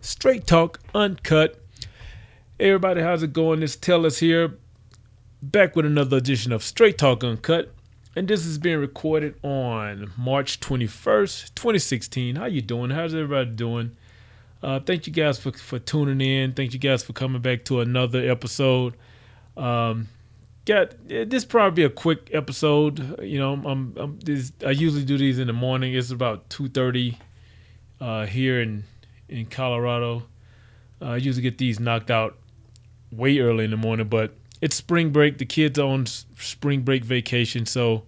Straight 0.00 0.46
Talk 0.46 0.80
Uncut. 0.94 1.60
Hey 2.58 2.68
everybody, 2.68 3.00
how's 3.00 3.22
it 3.22 3.32
going? 3.32 3.62
It's 3.62 3.76
Tellus 3.76 4.18
here, 4.18 4.56
back 5.42 5.74
with 5.74 5.86
another 5.86 6.18
edition 6.18 6.52
of 6.52 6.62
Straight 6.62 6.98
Talk 6.98 7.24
Uncut. 7.24 7.72
And 8.14 8.28
this 8.28 8.46
is 8.46 8.58
being 8.58 8.78
recorded 8.78 9.34
on 9.42 10.12
March 10.16 10.60
21st, 10.60 11.54
2016. 11.54 12.36
How 12.36 12.46
you 12.46 12.62
doing? 12.62 12.90
How's 12.90 13.14
everybody 13.14 13.50
doing? 13.50 13.96
Uh, 14.62 14.80
thank 14.80 15.06
you 15.06 15.12
guys 15.12 15.38
for, 15.38 15.52
for 15.52 15.78
tuning 15.78 16.20
in. 16.20 16.52
Thank 16.52 16.72
you 16.72 16.78
guys 16.78 17.02
for 17.02 17.12
coming 17.12 17.42
back 17.42 17.64
to 17.66 17.80
another 17.80 18.30
episode. 18.30 18.94
Um, 19.56 20.08
got 20.66 20.94
this 21.08 21.44
probably 21.44 21.84
a 21.84 21.90
quick 21.90 22.30
episode. 22.32 23.20
You 23.22 23.38
know, 23.38 23.52
I'm, 23.52 23.94
I'm 23.96 24.18
this, 24.20 24.52
I 24.64 24.70
usually 24.70 25.04
do 25.04 25.18
these 25.18 25.38
in 25.38 25.46
the 25.46 25.52
morning. 25.52 25.94
It's 25.94 26.10
about 26.10 26.48
2:30 26.48 27.16
uh, 28.00 28.26
here 28.26 28.60
in 28.60 28.84
in 29.28 29.46
Colorado. 29.46 30.22
Uh, 31.00 31.10
I 31.10 31.16
usually 31.16 31.42
get 31.42 31.58
these 31.58 31.78
knocked 31.80 32.10
out 32.10 32.36
way 33.12 33.38
early 33.38 33.64
in 33.64 33.70
the 33.70 33.76
morning, 33.76 34.08
but 34.08 34.34
it's 34.60 34.76
spring 34.76 35.10
break. 35.10 35.38
The 35.38 35.44
kids 35.44 35.78
are 35.78 35.88
on 35.88 36.06
spring 36.06 36.82
break 36.82 37.04
vacation, 37.04 37.66
so 37.66 38.04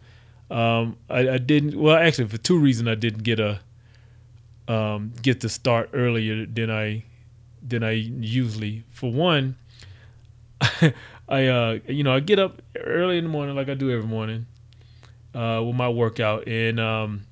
um, 0.50 0.96
I, 1.10 1.28
I, 1.28 1.38
didn't. 1.38 1.78
Well, 1.78 1.96
actually, 1.96 2.28
for 2.28 2.38
two 2.38 2.58
reasons, 2.58 2.88
I 2.88 2.94
didn't 2.94 3.22
get 3.22 3.38
a 3.40 3.60
um, 4.66 5.12
get 5.22 5.40
to 5.42 5.48
start 5.48 5.90
earlier 5.92 6.46
than 6.46 6.70
I 6.70 7.04
than 7.66 7.82
I 7.82 7.92
usually. 7.92 8.84
For 8.90 9.12
one, 9.12 9.56
I 11.28 11.46
uh, 11.46 11.78
you 11.86 12.02
know 12.02 12.14
I 12.14 12.20
get 12.20 12.38
up 12.38 12.62
early 12.76 13.18
in 13.18 13.24
the 13.24 13.30
morning 13.30 13.56
like 13.56 13.68
I 13.68 13.74
do 13.74 13.90
every 13.90 14.06
morning 14.08 14.46
uh, 15.34 15.62
with 15.64 15.74
my 15.74 15.88
workout, 15.88 16.48
and 16.48 16.80
um, 16.80 17.26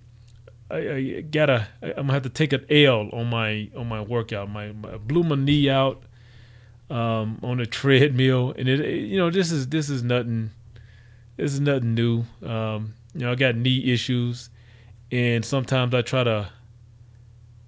I, 0.70 0.76
I, 0.76 1.20
gotta 1.20 1.68
I'm 1.82 1.94
gonna 1.94 2.12
have 2.12 2.22
to 2.24 2.28
take 2.28 2.52
an 2.52 2.66
L 2.70 3.08
on 3.12 3.28
my 3.28 3.70
on 3.76 3.88
my 3.88 4.00
workout. 4.00 4.50
My, 4.50 4.72
my 4.72 4.96
blew 4.96 5.22
my 5.22 5.36
knee 5.36 5.70
out 5.70 6.02
um, 6.90 7.38
on 7.42 7.60
a 7.60 7.66
treadmill, 7.66 8.54
and 8.58 8.68
it, 8.68 8.80
it, 8.80 9.06
you 9.06 9.16
know 9.16 9.30
this 9.30 9.52
is 9.52 9.68
this 9.68 9.88
is 9.88 10.02
nothing 10.02 10.50
this 11.36 11.52
is 11.52 11.60
nothing 11.60 11.94
new. 11.94 12.24
Um, 12.44 12.94
you 13.14 13.20
know 13.20 13.32
I 13.32 13.36
got 13.36 13.54
knee 13.54 13.92
issues, 13.92 14.50
and 15.12 15.44
sometimes 15.44 15.94
I 15.94 16.02
try 16.02 16.24
to 16.24 16.48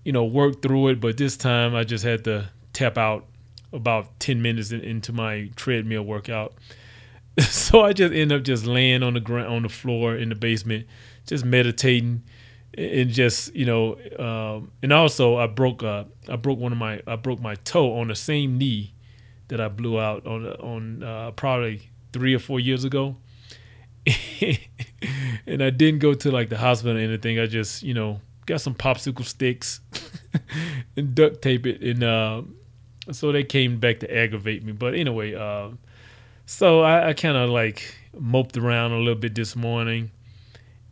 you 0.05 0.13
know 0.13 0.25
work 0.25 0.61
through 0.61 0.89
it, 0.89 1.01
but 1.01 1.17
this 1.17 1.37
time 1.37 1.77
I 1.77 1.85
just 1.85 2.05
had 2.05 2.25
to 2.25 2.51
tap 2.73 2.99
out 2.99 3.27
about 3.73 4.19
ten 4.19 4.43
minutes 4.43 4.73
in, 4.73 4.81
into 4.81 5.13
my 5.13 5.51
treadmill 5.55 6.03
workout. 6.03 6.55
so 7.39 7.83
I 7.83 7.93
just 7.93 8.13
end 8.13 8.33
up 8.33 8.43
just 8.43 8.67
laying 8.67 9.05
on 9.05 9.15
the 9.15 9.21
ground 9.21 9.55
on 9.55 9.63
the 9.63 9.69
floor 9.69 10.17
in 10.17 10.31
the 10.31 10.35
basement, 10.35 10.89
just 11.27 11.45
meditating 11.45 12.25
and 12.77 13.11
just 13.11 13.55
you 13.55 13.65
know 13.65 13.97
um, 14.19 14.71
and 14.83 14.93
also 14.93 15.37
i 15.37 15.47
broke 15.47 15.83
uh 15.83 16.05
i 16.29 16.37
broke 16.37 16.59
one 16.59 16.71
of 16.71 16.79
my 16.79 17.01
i 17.07 17.17
broke 17.17 17.41
my 17.41 17.55
toe 17.57 17.99
on 17.99 18.09
the 18.09 18.15
same 18.15 18.59
knee 18.59 18.93
that 19.49 19.61
i 19.61 19.69
blew 19.69 19.99
out 19.99 20.27
on 20.27 20.47
on 20.47 21.03
uh, 21.03 21.31
probably 21.33 21.81
three 22.13 22.35
or 22.35 22.39
four 22.39 22.61
years 22.61 22.85
ago. 22.85 23.17
And 25.47 25.63
i 25.63 25.71
didn't 25.71 26.01
go 26.01 26.13
to 26.13 26.31
like 26.31 26.51
the 26.51 26.59
hospital 26.59 26.99
or 26.99 27.01
anything. 27.01 27.39
I 27.39 27.47
just 27.47 27.83
you 27.83 27.95
know 27.95 28.21
got 28.45 28.61
some 28.61 28.75
popsicle 28.75 29.25
sticks 29.25 29.81
and 30.97 31.15
duct 31.15 31.41
tape 31.41 31.67
it. 31.67 31.81
And 31.81 32.03
uh, 32.03 32.43
so 33.13 33.33
they 33.33 33.45
came 33.45 33.79
back 33.79 34.01
to 34.01 34.15
aggravate 34.15 34.63
me. 34.63 34.73
But 34.73 34.95
anyway 34.95 35.35
uh, 35.35 35.71
so 36.45 36.81
i, 36.81 37.09
I 37.09 37.13
kind 37.15 37.37
of 37.37 37.49
like 37.51 37.95
moped 38.19 38.57
around 38.57 38.93
a 38.93 38.99
little 38.99 39.15
bit 39.15 39.35
this 39.35 39.57
morning 39.57 40.11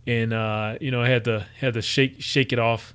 and 0.07 0.33
uh, 0.33 0.77
you 0.81 0.91
know 0.91 1.03
I 1.03 1.09
had 1.09 1.25
to 1.25 1.47
had 1.59 1.75
to 1.75 1.83
shake 1.83 2.17
shake 2.21 2.53
it 2.53 2.59
off 2.59 2.95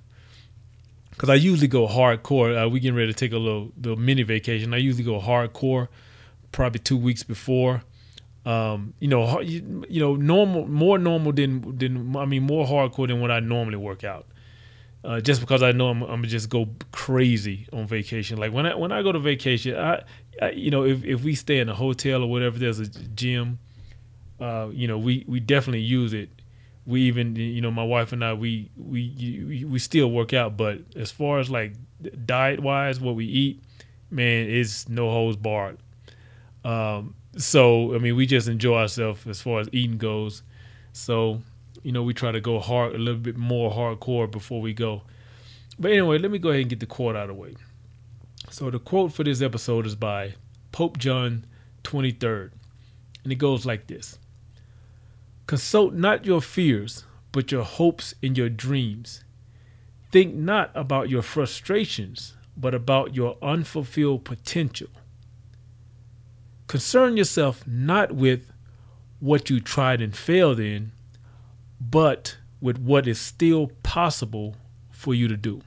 because 1.12 1.30
I 1.30 1.36
usually 1.36 1.68
go 1.68 1.88
hardcore. 1.88 2.66
Uh, 2.66 2.70
we 2.70 2.80
getting 2.80 2.96
ready 2.96 3.12
to 3.12 3.18
take 3.18 3.34
a 3.34 3.38
little 3.38 3.72
little 3.78 3.98
mini 3.98 4.24
vacation. 4.24 4.74
I 4.74 4.78
usually 4.78 5.04
go 5.04 5.20
hardcore, 5.20 5.88
probably 6.52 6.80
two 6.80 6.98
weeks 6.98 7.24
before. 7.24 7.84
Um, 8.44 8.96
you 9.00 9.08
know, 9.08 9.40
you, 9.42 9.86
you, 9.88 10.00
know, 10.00 10.16
normal, 10.16 10.68
more 10.68 10.98
normal 10.98 11.32
than 11.32 11.78
than 11.78 12.16
I 12.16 12.26
mean, 12.26 12.44
more 12.44 12.66
hardcore 12.66 13.08
than 13.08 13.22
what 13.22 13.30
I 13.30 13.40
normally 13.40 13.78
work 13.78 14.04
out. 14.04 14.26
Uh, 15.04 15.20
just 15.20 15.42
because 15.42 15.64
I 15.64 15.72
know 15.72 15.90
I'm, 15.90 16.04
I'm, 16.04 16.10
gonna 16.10 16.28
just 16.28 16.50
go 16.50 16.68
crazy 16.92 17.68
on 17.74 17.88
vacation. 17.88 18.38
Like 18.38 18.54
when 18.54 18.66
I 18.66 18.76
when 18.76 18.92
I 18.92 19.04
go 19.04 19.12
to 19.12 19.20
vacation, 19.20 19.76
I, 19.76 20.04
I 20.42 20.52
you 20.52 20.72
know 20.72 20.86
if, 20.86 21.04
if 21.04 21.24
we 21.24 21.36
stay 21.36 21.60
in 21.60 21.70
a 21.70 21.76
hotel 21.76 22.24
or 22.24 22.30
whatever, 22.30 22.58
there's 22.58 22.80
a 22.80 22.88
gym. 22.88 23.60
Uh, 24.40 24.70
you 24.72 24.88
know, 24.88 24.98
we 24.98 25.24
we 25.28 25.40
definitely 25.40 25.82
use 25.82 26.14
it 26.14 26.30
we 26.92 27.02
even 27.04 27.36
you 27.36 27.62
know 27.62 27.72
my 27.72 27.84
wife 27.84 28.12
and 28.12 28.24
I 28.24 28.34
we 28.34 28.70
we 28.78 29.66
we 29.68 29.80
still 29.80 30.12
work 30.12 30.34
out, 30.34 30.58
but 30.58 30.80
as 30.96 31.10
far 31.12 31.40
as 31.40 31.50
like 31.50 31.74
diet 32.26 32.60
wise, 32.60 33.00
what 33.00 33.16
we 33.16 33.26
eat, 33.26 33.64
man, 34.10 34.48
is 34.48 34.88
no 34.90 35.10
holds 35.10 35.38
barred. 35.38 35.78
Um, 36.64 37.16
so 37.38 37.96
I 37.96 37.98
mean, 37.98 38.16
we 38.16 38.26
just 38.26 38.48
enjoy 38.48 38.80
ourselves 38.80 39.26
as 39.26 39.42
far 39.42 39.62
as 39.62 39.70
eating 39.72 39.98
goes. 39.98 40.44
So 40.94 41.42
you 41.84 41.92
know, 41.92 42.04
we 42.04 42.14
try 42.14 42.32
to 42.32 42.42
go 42.42 42.60
hard 42.60 42.94
a 42.94 42.98
little 42.98 43.20
bit 43.20 43.38
more 43.38 43.72
hardcore 43.72 44.30
before 44.30 44.62
we 44.62 44.74
go. 44.74 45.02
But 45.80 45.92
anyway, 45.92 46.20
let 46.20 46.30
me 46.30 46.38
go 46.38 46.50
ahead 46.50 46.62
and 46.62 46.70
get 46.70 46.80
the 46.80 46.86
quote 46.86 47.16
out 47.16 47.30
of 47.30 47.36
the 47.36 47.42
way. 47.42 47.56
So 48.50 48.70
the 48.70 48.80
quote 48.80 49.14
for 49.14 49.24
this 49.24 49.42
episode 49.42 49.86
is 49.86 49.96
by 49.96 50.36
Pope 50.72 50.98
John 50.98 51.46
23rd, 51.84 52.52
and 53.24 53.32
it 53.32 53.38
goes 53.38 53.66
like 53.66 53.88
this. 53.88 54.20
Consult 55.52 55.94
not 55.94 56.24
your 56.26 56.42
fears, 56.42 57.04
but 57.34 57.52
your 57.52 57.66
hopes 57.66 58.16
and 58.24 58.38
your 58.38 58.48
dreams. 58.48 59.26
Think 60.10 60.34
not 60.34 60.72
about 60.74 61.10
your 61.10 61.22
frustrations, 61.22 62.38
but 62.56 62.74
about 62.74 63.16
your 63.16 63.38
unfulfilled 63.42 64.24
potential. 64.24 64.88
Concern 66.68 67.18
yourself 67.18 67.68
not 67.68 68.14
with 68.14 68.50
what 69.20 69.50
you 69.50 69.60
tried 69.60 70.00
and 70.00 70.16
failed 70.16 70.58
in, 70.58 70.94
but 71.82 72.38
with 72.62 72.78
what 72.78 73.06
is 73.06 73.20
still 73.20 73.68
possible 73.84 74.56
for 74.90 75.14
you 75.14 75.28
to 75.28 75.36
do. 75.36 75.62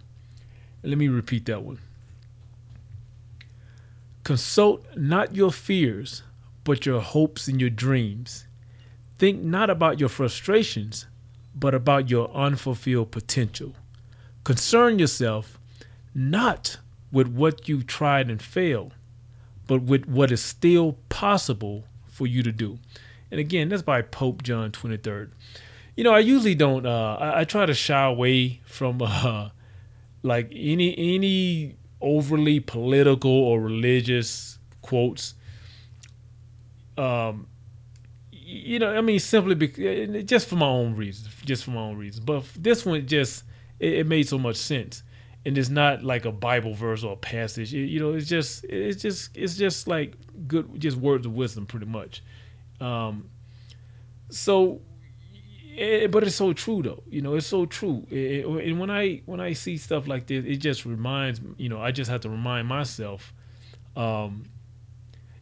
let 0.83 0.97
me 0.97 1.09
repeat 1.09 1.45
that 1.45 1.63
one. 1.63 1.79
Consult 4.23 4.83
not 4.97 5.37
your 5.37 5.53
fears, 5.53 6.23
but 6.65 6.87
your 6.87 7.03
hopes 7.03 7.49
and 7.49 7.61
your 7.61 7.69
dreams. 7.69 8.47
Think 9.19 9.43
not 9.43 9.71
about 9.71 10.01
your 10.01 10.09
frustrations, 10.09 11.07
but 11.55 11.75
about 11.75 12.11
your 12.11 12.31
unfulfilled 12.35 13.11
potential. 13.11 13.75
Concern 14.43 14.99
yourself 14.99 15.59
not 16.15 16.77
with 17.13 17.29
what 17.29 17.69
you 17.69 17.83
tried 17.83 18.31
and 18.31 18.43
failed, 18.43 18.93
but 19.67 19.83
with 19.83 20.07
what 20.07 20.31
is 20.31 20.43
still 20.43 20.97
possible 21.09 21.85
for 22.07 22.27
you 22.27 22.43
to 22.43 22.53
do. 22.53 22.79
And 23.31 23.41
again, 23.41 23.69
that's 23.69 23.83
by 23.83 24.03
Pope 24.03 24.43
John 24.43 24.71
23rd. 24.71 25.31
You 25.97 26.05
know, 26.05 26.13
I 26.13 26.21
usually 26.21 26.55
don't. 26.55 26.87
Uh, 26.87 27.17
I, 27.21 27.41
I, 27.41 27.45
try 27.45 27.67
to 27.67 27.75
shy 27.75 28.05
away 28.05 28.61
from 28.65 29.01
uh, 29.03 29.51
like 30.23 30.51
any 30.53 30.95
any 30.97 31.77
overly 32.01 32.61
political 32.61 33.31
or 33.31 33.61
religious 33.61 34.59
quotes. 34.83 35.35
Um, 36.99 37.47
you 38.45 38.79
know, 38.79 38.95
I 38.95 39.01
mean, 39.01 39.19
simply 39.19 39.55
because, 39.55 39.85
eh, 39.85 40.07
eh, 40.19 40.23
just 40.23 40.49
for 40.49 40.57
my 40.57 40.67
own 40.67 40.95
reasons, 40.95 41.29
just 41.45 41.65
for 41.65 41.71
my 41.71 41.81
own 41.81 41.97
reasons. 41.97 42.25
But 42.25 42.45
this 42.57 42.85
one 42.85 43.07
just 43.07 43.45
it, 43.81 43.95
it, 43.95 44.07
made 44.07 44.29
so 44.29 44.39
much 44.39 44.57
sense, 44.57 45.03
and 45.47 45.57
it's 45.57 45.71
not 45.71 46.03
like 46.03 46.27
a 46.27 46.33
Bible 46.33 46.75
verse 46.75 47.05
or 47.05 47.15
a 47.15 47.17
passage. 47.17 47.73
It, 47.73 47.87
you 47.87 48.01
know, 48.01 48.13
it's 48.13 48.29
just 48.29 48.65
it's 48.65 49.01
just 49.01 49.35
it's 49.37 49.57
just 49.57 49.89
like 49.89 50.15
good, 50.47 50.79
just 50.79 50.99
words 50.99 51.25
of 51.25 51.35
wisdom, 51.35 51.65
pretty 51.65 51.87
much. 51.87 52.23
Um, 52.81 53.31
so, 54.29 54.83
it, 55.75 56.11
but 56.11 56.23
it's 56.23 56.37
so 56.37 56.53
true 56.53 56.83
though. 56.83 57.03
You 57.09 57.23
know, 57.23 57.37
it's 57.37 57.47
so 57.47 57.65
true. 57.65 58.07
and 58.11 58.79
when 58.79 58.91
I 58.91 59.23
when 59.25 59.41
I 59.41 59.55
see 59.55 59.79
stuff 59.79 60.07
like 60.07 60.27
this, 60.27 60.45
it 60.45 60.57
just 60.57 60.85
reminds 60.85 61.41
you 61.57 61.71
know 61.71 61.81
I 61.81 61.93
just 61.93 62.11
have 62.11 62.21
to 62.23 62.29
remind 62.29 62.69
myself. 62.69 63.33
Um, 63.97 64.45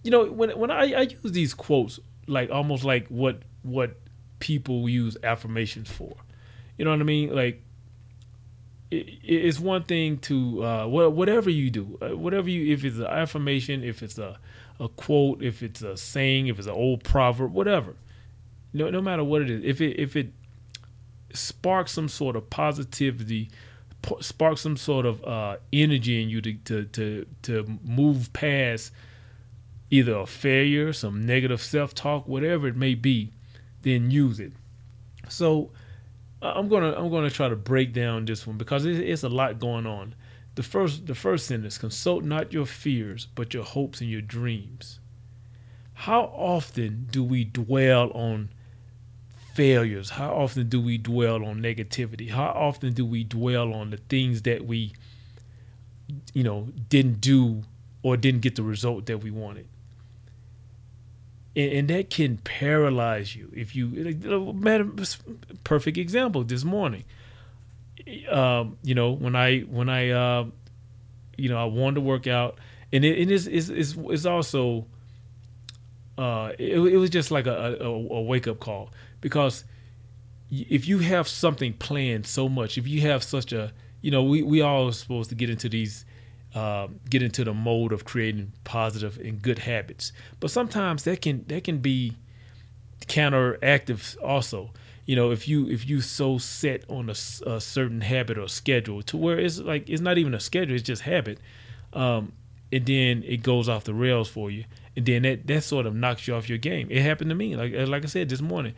you 0.04 0.12
know, 0.12 0.26
when 0.26 0.50
when 0.50 0.70
I, 0.70 0.92
I 0.92 1.00
use 1.02 1.32
these 1.32 1.52
quotes 1.52 1.98
like 2.26 2.50
almost 2.50 2.84
like 2.84 3.08
what 3.08 3.42
what 3.62 3.96
people 4.38 4.88
use 4.88 5.16
affirmations 5.22 5.90
for. 5.90 6.14
You 6.78 6.84
know 6.84 6.90
what 6.90 7.00
I 7.00 7.04
mean? 7.04 7.34
Like 7.34 7.62
it, 8.90 9.08
it's 9.22 9.60
one 9.60 9.84
thing 9.84 10.18
to 10.18 10.64
uh, 10.64 10.86
whatever 10.86 11.50
you 11.50 11.70
do, 11.70 11.98
uh, 12.02 12.16
whatever 12.16 12.48
you 12.50 12.72
if 12.72 12.84
it's 12.84 12.98
an 12.98 13.06
affirmation, 13.06 13.84
if 13.84 14.02
it's 14.02 14.18
a 14.18 14.38
a 14.80 14.88
quote, 14.88 15.42
if 15.42 15.62
it's 15.62 15.82
a 15.82 15.96
saying, 15.96 16.48
if 16.48 16.58
it's 16.58 16.66
an 16.66 16.74
old 16.74 17.04
proverb, 17.04 17.52
whatever. 17.52 17.94
No, 18.72 18.90
no 18.90 19.00
matter 19.02 19.22
what 19.22 19.42
it 19.42 19.50
is, 19.50 19.62
if 19.64 19.80
it 19.80 19.98
if 19.98 20.16
it 20.16 20.32
sparks 21.34 21.92
some 21.92 22.08
sort 22.08 22.36
of 22.36 22.48
positivity, 22.50 23.50
sparks 24.20 24.60
some 24.62 24.76
sort 24.76 25.06
of 25.06 25.24
uh, 25.24 25.56
energy 25.72 26.22
in 26.22 26.28
you 26.28 26.40
to 26.40 26.54
to 26.54 26.84
to 26.86 27.26
to 27.42 27.78
move 27.84 28.32
past 28.32 28.92
either 29.92 30.16
a 30.16 30.26
failure, 30.26 30.92
some 30.92 31.24
negative 31.26 31.62
self 31.62 31.94
talk, 31.94 32.26
whatever 32.28 32.66
it 32.68 32.76
may 32.76 32.96
be, 32.96 33.32
then 33.82 34.10
use 34.10 34.40
it. 34.40 34.52
So 35.28 35.72
I'm 36.42 36.68
gonna 36.68 36.92
I'm 36.96 37.10
gonna 37.10 37.30
try 37.30 37.48
to 37.48 37.56
break 37.56 37.92
down 37.92 38.24
this 38.26 38.46
one 38.46 38.58
because 38.58 38.84
it's 38.86 39.22
a 39.24 39.28
lot 39.28 39.60
going 39.60 39.86
on. 39.86 40.14
the 40.56 40.62
first 40.62 41.06
the 41.06 41.14
first 41.14 41.46
sentence 41.46 41.78
consult 41.78 42.24
not 42.24 42.52
your 42.52 42.66
fears 42.66 43.26
but 43.34 43.54
your 43.54 43.64
hopes 43.64 44.00
and 44.00 44.10
your 44.10 44.22
dreams 44.22 45.00
how 45.94 46.22
often 46.24 47.06
do 47.10 47.24
we 47.24 47.44
dwell 47.44 48.10
on 48.12 48.50
failures 49.54 50.10
how 50.10 50.34
often 50.34 50.68
do 50.68 50.80
we 50.80 50.98
dwell 50.98 51.44
on 51.44 51.60
negativity 51.60 52.30
how 52.30 52.48
often 52.50 52.92
do 52.94 53.04
we 53.06 53.24
dwell 53.24 53.72
on 53.74 53.90
the 53.90 53.98
things 54.08 54.42
that 54.42 54.66
we 54.66 54.92
you 56.34 56.42
know 56.42 56.68
didn't 56.88 57.20
do 57.20 57.62
or 58.02 58.16
didn't 58.16 58.40
get 58.40 58.56
the 58.56 58.62
result 58.62 59.06
that 59.06 59.18
we 59.18 59.30
wanted 59.30 59.66
and, 61.54 61.72
and 61.72 61.88
that 61.88 62.10
can 62.10 62.36
paralyze 62.38 63.34
you 63.34 63.50
if 63.54 63.74
you 63.76 63.88
perfect 65.64 65.98
example 65.98 66.44
this 66.44 66.64
morning 66.64 67.04
um, 68.30 68.78
you 68.82 68.94
know, 68.94 69.12
when 69.12 69.36
I 69.36 69.60
when 69.60 69.88
I 69.88 70.10
uh, 70.10 70.46
you 71.36 71.48
know 71.48 71.58
I 71.58 71.64
wanted 71.64 71.96
to 71.96 72.00
work 72.00 72.26
out, 72.26 72.58
and 72.92 73.04
it, 73.04 73.18
it 73.18 73.30
is 73.30 73.46
is 73.46 73.70
is 73.70 73.96
is 74.10 74.26
also 74.26 74.86
uh, 76.18 76.52
it, 76.58 76.78
it 76.78 76.96
was 76.96 77.10
just 77.10 77.30
like 77.30 77.46
a, 77.46 77.76
a, 77.80 77.88
a 77.88 78.22
wake 78.22 78.48
up 78.48 78.60
call 78.60 78.90
because 79.20 79.64
if 80.50 80.86
you 80.86 80.98
have 80.98 81.26
something 81.28 81.72
planned 81.74 82.26
so 82.26 82.48
much, 82.48 82.76
if 82.76 82.86
you 82.86 83.00
have 83.02 83.22
such 83.22 83.52
a 83.52 83.72
you 84.00 84.10
know 84.10 84.22
we 84.22 84.42
we 84.42 84.60
all 84.60 84.88
are 84.88 84.92
supposed 84.92 85.30
to 85.30 85.36
get 85.36 85.50
into 85.50 85.68
these 85.68 86.04
uh, 86.54 86.88
get 87.08 87.22
into 87.22 87.44
the 87.44 87.54
mode 87.54 87.92
of 87.92 88.04
creating 88.04 88.52
positive 88.64 89.18
and 89.18 89.40
good 89.40 89.58
habits, 89.58 90.12
but 90.40 90.50
sometimes 90.50 91.04
that 91.04 91.22
can 91.22 91.44
that 91.48 91.64
can 91.64 91.78
be 91.78 92.16
counteractive 93.06 94.16
also. 94.22 94.70
You 95.06 95.16
know 95.16 95.30
if 95.30 95.48
you 95.48 95.68
if 95.68 95.88
you 95.88 96.00
so 96.00 96.38
set 96.38 96.84
on 96.88 97.08
a, 97.08 97.14
a, 97.46 97.60
certain 97.60 98.00
habit 98.00 98.38
or 98.38 98.48
schedule 98.48 99.02
to 99.02 99.16
where 99.16 99.38
it's 99.38 99.58
like 99.58 99.88
it's 99.88 100.00
not 100.00 100.16
even 100.16 100.32
a 100.34 100.40
schedule 100.40 100.76
it's 100.76 100.84
just 100.84 101.02
habit 101.02 101.38
um, 101.92 102.32
and 102.70 102.86
then 102.86 103.24
it 103.26 103.42
goes 103.42 103.68
off 103.68 103.84
the 103.84 103.94
rails 103.94 104.28
for 104.28 104.50
you 104.50 104.64
and 104.96 105.04
then 105.04 105.22
that 105.22 105.46
that 105.48 105.64
sort 105.64 105.86
of 105.86 105.94
knocks 105.94 106.28
you 106.28 106.34
off 106.34 106.48
your 106.48 106.58
game. 106.58 106.86
It 106.90 107.02
happened 107.02 107.30
to 107.30 107.34
me 107.36 107.56
like 107.56 107.72
like 107.88 108.04
i 108.04 108.06
said 108.06 108.28
this 108.28 108.40
morning 108.40 108.74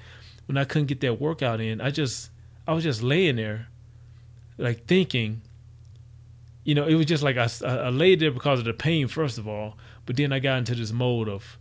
when 0.46 0.56
i 0.56 0.64
couldn't 0.64 0.86
get 0.86 1.00
that 1.00 1.20
workout 1.20 1.60
in 1.60 1.80
i 1.80 1.90
just 1.90 2.30
i 2.66 2.72
was 2.72 2.84
just 2.84 3.02
laying 3.02 3.36
there 3.36 3.68
like 4.56 4.86
thinking 4.86 5.42
you 6.64 6.74
know 6.74 6.86
it 6.86 6.94
was 6.94 7.06
just 7.06 7.22
like 7.22 7.36
i, 7.36 7.48
I 7.66 7.90
laid 7.90 8.20
there 8.20 8.30
because 8.30 8.58
of 8.58 8.64
the 8.64 8.72
pain 8.72 9.08
first 9.08 9.38
of 9.38 9.46
all 9.46 9.76
but 10.06 10.16
then 10.16 10.32
i 10.32 10.38
got 10.38 10.58
into 10.58 10.74
this 10.74 10.92
mode 10.92 11.28
of 11.28 11.58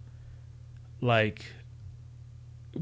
like 1.01 1.45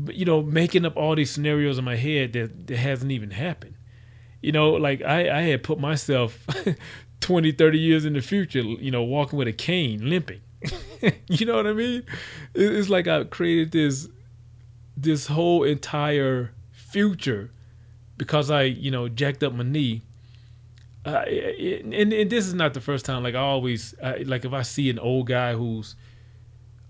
you 0.10 0.26
know, 0.26 0.42
making 0.42 0.86
up 0.86 0.96
all 0.96 1.16
these 1.16 1.32
scenarios 1.32 1.78
in 1.78 1.86
my 1.86 1.96
head 1.96 2.34
that, 2.34 2.68
that 2.68 2.78
hasn't 2.78 3.12
even 3.12 3.32
happened. 3.32 3.76
You 4.42 4.52
know, 4.52 4.72
like 4.72 5.02
I, 5.02 5.40
I 5.40 5.42
had 5.42 5.64
put 5.64 5.80
myself 5.80 6.46
20, 7.22 7.52
30 7.52 7.80
years 7.80 8.06
in 8.06 8.14
the 8.14 8.22
future, 8.22 8.62
you 8.62 8.92
know, 8.92 9.04
walking 9.04 9.38
with 9.38 9.48
a 9.48 9.54
cane, 9.54 10.10
limping. 10.10 10.42
you 11.28 11.46
know 11.46 11.56
what 11.56 11.68
I 11.68 11.74
mean? 11.74 12.04
It's 12.54 12.90
like 12.90 13.08
I 13.08 13.24
created 13.26 13.72
this 13.72 14.08
this 14.98 15.26
whole 15.26 15.64
entire 15.64 16.52
future 16.72 17.50
because 18.18 18.52
I, 18.52 18.64
you 18.64 18.92
know, 18.92 19.08
jacked 19.08 19.44
up 19.44 19.54
my 19.54 19.64
knee. 19.64 20.04
Uh, 21.06 21.24
and, 21.26 21.94
and 21.94 22.30
this 22.30 22.46
is 22.46 22.54
not 22.54 22.74
the 22.74 22.82
first 22.82 23.06
time. 23.06 23.24
Like 23.24 23.36
I 23.36 23.40
always, 23.40 23.96
I, 24.04 24.18
like 24.18 24.46
if 24.46 24.54
I 24.54 24.62
see 24.62 24.90
an 24.90 25.00
old 25.00 25.28
guy 25.28 25.54
who's, 25.54 25.96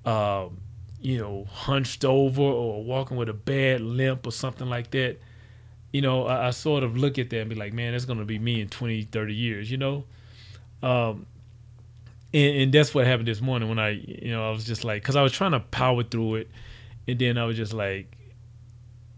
um, 0.05 0.57
you 0.99 1.17
know, 1.17 1.45
hunched 1.45 2.03
over 2.03 2.41
or 2.41 2.83
walking 2.83 3.17
with 3.17 3.29
a 3.29 3.33
bad 3.33 3.81
limp 3.81 4.27
or 4.27 4.31
something 4.31 4.67
like 4.67 4.91
that, 4.91 5.17
you 5.93 6.01
know, 6.01 6.25
I, 6.25 6.47
I 6.47 6.49
sort 6.51 6.83
of 6.83 6.97
look 6.97 7.19
at 7.19 7.29
that 7.29 7.39
and 7.39 7.49
be 7.49 7.55
like, 7.55 7.73
man, 7.73 7.93
that's 7.93 8.05
to 8.05 8.25
be 8.25 8.39
me 8.39 8.61
in 8.61 8.69
20, 8.69 9.03
30 9.03 9.33
years, 9.33 9.71
you 9.71 9.77
know? 9.77 10.03
Um, 10.83 11.25
and, 12.33 12.55
and, 12.57 12.73
that's 12.73 12.93
what 12.95 13.05
happened 13.05 13.27
this 13.27 13.41
morning 13.41 13.69
when 13.69 13.77
I, 13.77 13.89
you 13.89 14.31
know, 14.31 14.47
I 14.47 14.51
was 14.51 14.65
just 14.65 14.83
like, 14.83 15.03
because 15.03 15.15
I 15.15 15.21
was 15.21 15.31
trying 15.31 15.51
to 15.51 15.59
power 15.59 16.03
through 16.03 16.35
it. 16.35 16.49
And 17.07 17.19
then 17.19 17.37
I 17.37 17.45
was 17.45 17.55
just 17.55 17.73
like, 17.73 18.17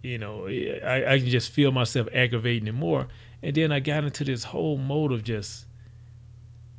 you 0.01 0.18
know, 0.18 0.48
I, 0.48 1.13
I 1.13 1.19
can 1.19 1.30
just 1.30 1.51
feel 1.51 1.72
myself 1.72 2.07
aggravating 2.13 2.68
it 2.68 2.74
more. 2.74 3.07
And 3.44 3.56
then 3.56 3.72
I 3.72 3.80
got 3.80 4.04
into 4.04 4.24
this 4.24 4.44
whole 4.44 4.78
mode 4.78 5.12
of 5.12 5.24
just, 5.24 5.66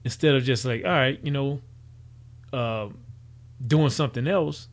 instead 0.02 0.34
of 0.34 0.42
just 0.42 0.64
like, 0.64 0.84
all 0.84 0.90
right, 0.90 1.20
you 1.22 1.30
know, 1.30 1.60
uh, 2.52 2.88
doing 3.66 3.90
something 3.90 4.26
else, 4.26 4.68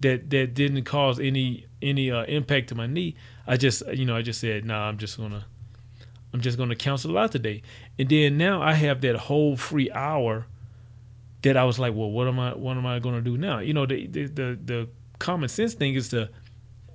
that 0.00 0.28
that 0.30 0.54
didn't 0.54 0.84
cause 0.84 1.18
any 1.18 1.66
any 1.80 2.10
uh, 2.10 2.24
impact 2.24 2.68
to 2.68 2.74
my 2.74 2.86
knee. 2.86 3.16
I 3.46 3.56
just 3.56 3.82
you 3.94 4.04
know 4.04 4.16
I 4.16 4.22
just 4.22 4.40
said 4.40 4.64
nah 4.64 4.88
I'm 4.88 4.98
just 4.98 5.16
gonna 5.16 5.44
I'm 6.32 6.40
just 6.40 6.58
gonna 6.58 6.76
cancel 6.76 7.16
out 7.16 7.32
today. 7.32 7.62
And 7.98 8.08
then 8.08 8.36
now 8.36 8.60
I 8.60 8.74
have 8.74 9.00
that 9.02 9.16
whole 9.16 9.56
free 9.56 9.90
hour 9.92 10.46
that 11.42 11.56
I 11.56 11.64
was 11.64 11.78
like, 11.78 11.94
well, 11.94 12.10
what 12.10 12.28
am 12.28 12.38
I 12.38 12.54
what 12.54 12.76
am 12.76 12.86
I 12.86 12.98
gonna 12.98 13.22
do 13.22 13.38
now? 13.38 13.60
You 13.60 13.72
know 13.72 13.86
the 13.86 14.06
the 14.06 14.26
the, 14.26 14.58
the 14.64 14.88
common 15.18 15.48
sense 15.48 15.74
thing 15.74 15.94
is 15.94 16.10
to 16.10 16.28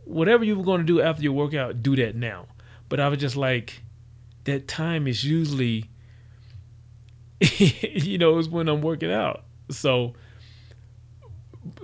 whatever 0.05 0.43
you 0.43 0.55
were 0.55 0.63
gonna 0.63 0.83
do 0.83 1.01
after 1.01 1.23
your 1.23 1.33
workout, 1.33 1.81
do 1.81 1.95
that 1.95 2.15
now. 2.15 2.45
But 2.89 2.99
I 2.99 3.07
was 3.07 3.19
just 3.19 3.35
like, 3.35 3.81
that 4.45 4.67
time 4.67 5.07
is 5.07 5.23
usually 5.23 5.89
you 7.41 8.17
know 8.17 8.37
is 8.37 8.49
when 8.49 8.67
I'm 8.67 8.81
working 8.81 9.11
out. 9.11 9.43
So 9.69 10.13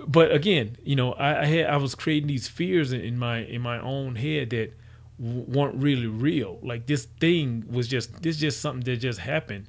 but 0.06 0.32
again, 0.32 0.76
you 0.84 0.96
know, 0.96 1.12
I, 1.12 1.42
I, 1.42 1.44
had 1.44 1.66
I 1.66 1.76
was 1.76 1.94
creating 1.94 2.28
these 2.28 2.48
fears 2.48 2.92
in 2.92 3.18
my 3.18 3.38
in 3.38 3.60
my 3.60 3.78
own 3.80 4.14
head 4.14 4.50
that 4.50 4.72
w- 5.20 5.44
weren't 5.48 5.76
really 5.76 6.06
real. 6.06 6.58
Like 6.62 6.86
this 6.86 7.06
thing 7.20 7.64
was 7.68 7.88
just 7.88 8.22
this 8.22 8.36
just 8.36 8.60
something 8.60 8.84
that 8.84 8.96
just 8.96 9.18
happened 9.18 9.66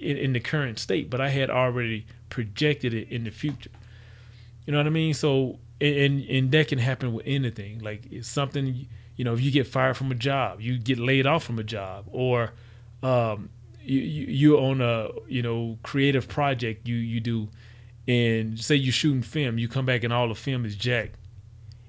in, 0.00 0.16
in 0.16 0.32
the 0.32 0.40
current 0.40 0.78
state, 0.78 1.10
but 1.10 1.20
I 1.20 1.28
had 1.28 1.50
already 1.50 2.06
projected 2.30 2.94
it 2.94 3.08
in 3.10 3.24
the 3.24 3.30
future. 3.30 3.70
You 4.66 4.72
know 4.72 4.78
what 4.78 4.86
I 4.86 4.90
mean? 4.90 5.14
So 5.14 5.58
and 5.80 6.24
and 6.24 6.50
that 6.52 6.68
can 6.68 6.78
happen 6.78 7.12
with 7.12 7.26
anything. 7.26 7.80
Like 7.80 8.06
it's 8.10 8.28
something 8.28 8.86
you 9.16 9.24
know, 9.24 9.34
if 9.34 9.40
you 9.40 9.50
get 9.50 9.66
fired 9.66 9.96
from 9.96 10.10
a 10.10 10.14
job, 10.14 10.60
you 10.60 10.78
get 10.78 10.98
laid 10.98 11.26
off 11.26 11.44
from 11.44 11.58
a 11.58 11.64
job, 11.64 12.06
or 12.10 12.52
um, 13.02 13.50
you, 13.80 14.00
you 14.00 14.26
you're 14.56 14.82
a 14.82 15.10
you 15.28 15.42
know 15.42 15.78
creative 15.82 16.28
project 16.28 16.88
you 16.88 16.96
you 16.96 17.20
do 17.20 17.48
and 18.08 18.58
say 18.58 18.74
you're 18.74 18.92
shooting 18.92 19.22
film, 19.22 19.58
you 19.58 19.68
come 19.68 19.86
back 19.86 20.04
and 20.04 20.12
all 20.12 20.28
the 20.28 20.34
film 20.34 20.64
is 20.64 20.74
jacked. 20.74 21.16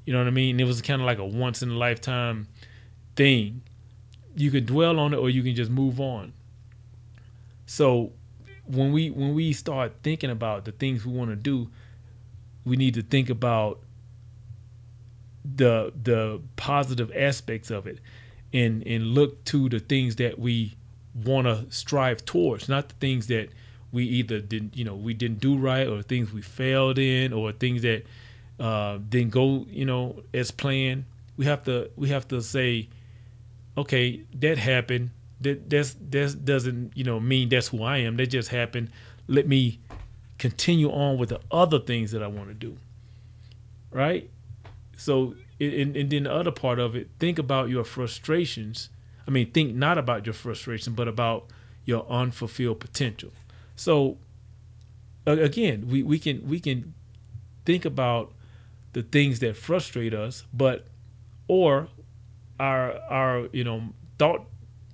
You 0.05 0.13
know 0.13 0.19
what 0.19 0.27
I 0.27 0.31
mean? 0.31 0.59
It 0.59 0.65
was 0.65 0.81
kind 0.81 1.01
of 1.01 1.05
like 1.05 1.17
a 1.17 1.25
once 1.25 1.61
in 1.61 1.69
a 1.69 1.73
lifetime 1.73 2.47
thing. 3.15 3.61
You 4.35 4.51
can 4.51 4.65
dwell 4.65 4.99
on 4.99 5.13
it 5.13 5.17
or 5.17 5.29
you 5.29 5.43
can 5.43 5.55
just 5.55 5.71
move 5.71 5.99
on. 5.99 6.33
So 7.65 8.11
when 8.65 8.91
we 8.91 9.09
when 9.09 9.33
we 9.33 9.53
start 9.53 9.93
thinking 10.03 10.29
about 10.29 10.65
the 10.65 10.71
things 10.71 11.05
we 11.05 11.13
want 11.13 11.31
to 11.31 11.35
do, 11.35 11.69
we 12.65 12.75
need 12.75 12.93
to 12.95 13.01
think 13.01 13.29
about 13.29 13.79
the 15.55 15.91
the 16.03 16.41
positive 16.55 17.11
aspects 17.15 17.69
of 17.69 17.87
it 17.87 17.99
and 18.53 18.85
and 18.87 19.07
look 19.07 19.43
to 19.45 19.67
the 19.69 19.79
things 19.79 20.15
that 20.17 20.39
we 20.39 20.73
want 21.25 21.45
to 21.45 21.65
strive 21.69 22.23
towards, 22.25 22.69
not 22.69 22.89
the 22.89 22.95
things 22.95 23.27
that 23.27 23.49
we 23.91 24.05
either 24.05 24.39
didn't 24.39 24.75
you 24.75 24.85
know 24.85 24.95
we 24.95 25.13
didn't 25.13 25.39
do 25.39 25.57
right 25.57 25.87
or 25.87 26.01
things 26.01 26.31
we 26.31 26.41
failed 26.41 26.97
in 26.97 27.33
or 27.33 27.51
things 27.51 27.81
that 27.81 28.03
uh, 28.59 28.97
didn't 29.09 29.31
go 29.31 29.65
you 29.69 29.85
know 29.85 30.21
as 30.33 30.51
planned. 30.51 31.05
We 31.35 31.45
have 31.45 31.63
to 31.63 31.89
we 31.95 32.09
have 32.09 32.27
to 32.29 32.41
say 32.41 32.87
okay 33.77 34.23
that 34.35 34.57
happened. 34.57 35.09
That 35.41 35.69
that's 35.69 35.95
that 36.09 36.45
doesn't 36.45 36.95
you 36.95 37.03
know 37.03 37.19
mean 37.19 37.49
that's 37.49 37.67
who 37.67 37.83
i 37.83 37.97
am. 37.97 38.17
That 38.17 38.27
just 38.27 38.49
happened. 38.49 38.89
Let 39.27 39.47
me 39.47 39.79
continue 40.37 40.91
on 40.91 41.17
with 41.17 41.29
the 41.29 41.39
other 41.51 41.79
things 41.79 42.11
that 42.11 42.23
i 42.23 42.27
want 42.27 42.47
to 42.49 42.53
do. 42.53 42.77
Right 43.91 44.29
so 44.97 45.35
and, 45.59 45.95
and 45.95 46.09
then 46.09 46.23
the 46.23 46.33
other 46.33 46.51
part 46.51 46.79
of 46.79 46.95
it 46.95 47.09
think 47.19 47.39
about 47.39 47.69
your 47.69 47.83
frustrations 47.83 48.89
i 49.27 49.31
mean 49.31 49.49
think 49.51 49.75
not 49.75 49.97
about 49.97 50.25
your 50.25 50.33
frustration 50.33 50.93
but 50.93 51.07
about 51.07 51.47
your 51.85 52.05
unfulfilled 52.09 52.79
potential 52.79 53.31
so 53.75 54.17
again, 55.25 55.87
we, 55.87 56.03
we 56.03 56.19
can 56.19 56.47
we 56.47 56.59
can 56.59 56.93
think 57.65 57.85
about 57.85 58.33
the 58.93 59.03
things 59.03 59.39
that 59.39 59.55
frustrate 59.55 60.13
us, 60.13 60.43
but 60.53 60.85
or 61.47 61.87
our 62.59 62.93
our 63.09 63.47
you 63.51 63.63
know 63.63 63.81
thought 64.19 64.45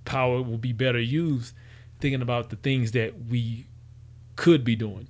power 0.06 0.42
will 0.42 0.58
be 0.58 0.74
better 0.74 1.00
used 1.00 1.54
thinking 2.00 2.22
about 2.22 2.50
the 2.50 2.56
things 2.56 2.94
that 2.94 3.14
we 3.26 3.66
could 4.36 4.64
be 4.64 4.76
doing. 4.76 5.08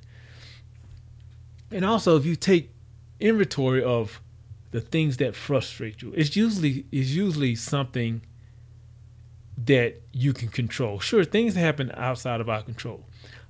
And 1.71 1.85
also 1.85 2.17
if 2.17 2.25
you 2.25 2.35
take 2.35 2.71
inventory 3.19 3.83
of 3.83 4.19
the 4.71 4.81
things 4.81 5.17
that 5.17 5.35
frustrate 5.35 6.01
you, 6.01 6.13
it's 6.15 6.35
usually 6.35 6.85
it's 6.91 7.09
usually 7.09 7.55
something 7.55 8.21
that 9.65 10.01
you 10.13 10.33
can 10.33 10.47
control. 10.49 10.99
Sure, 10.99 11.23
things 11.23 11.55
happen 11.55 11.91
outside 11.95 12.41
of 12.41 12.49
our 12.49 12.61
control. 12.61 13.05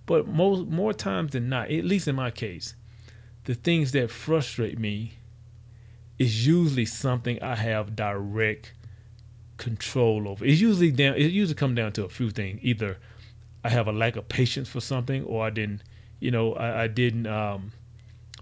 But 0.06 0.28
most 0.28 0.68
more 0.68 0.94
times 0.94 1.32
than 1.34 1.50
not, 1.50 1.70
at 1.70 1.86
least 1.86 2.08
in 2.08 2.16
my 2.16 2.32
case, 2.32 2.74
the 3.44 3.54
things 3.54 3.92
that 3.92 4.10
frustrate 4.10 4.80
me 4.80 5.14
is 6.18 6.46
usually 6.48 6.86
something 6.86 7.42
I 7.42 7.56
have 7.56 7.96
direct 7.96 8.74
control 9.58 10.28
over. 10.28 10.46
It's 10.46 10.60
usually 10.60 10.92
down. 10.92 11.16
It 11.16 11.32
usually 11.32 11.56
come 11.56 11.76
down 11.76 11.92
to 11.94 12.06
a 12.06 12.10
few 12.10 12.32
things. 12.32 12.60
Either 12.64 12.98
I 13.64 13.70
have 13.70 13.88
a 13.88 13.92
lack 13.92 14.16
of 14.16 14.28
patience 14.28 14.68
for 14.68 14.82
something, 14.82 15.24
or 15.26 15.46
I 15.46 15.50
didn't, 15.50 15.84
you 16.20 16.32
know, 16.32 16.54
I, 16.54 16.84
I 16.84 16.88
didn't 16.88 17.28
um, 17.28 17.72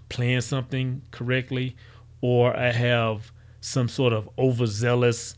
plan 0.08 0.40
something 0.40 1.02
correctly, 1.10 1.76
or 2.20 2.56
I 2.56 2.72
have 2.72 3.30
some 3.60 3.88
sort 3.88 4.12
of 4.12 4.28
overzealous 4.38 5.36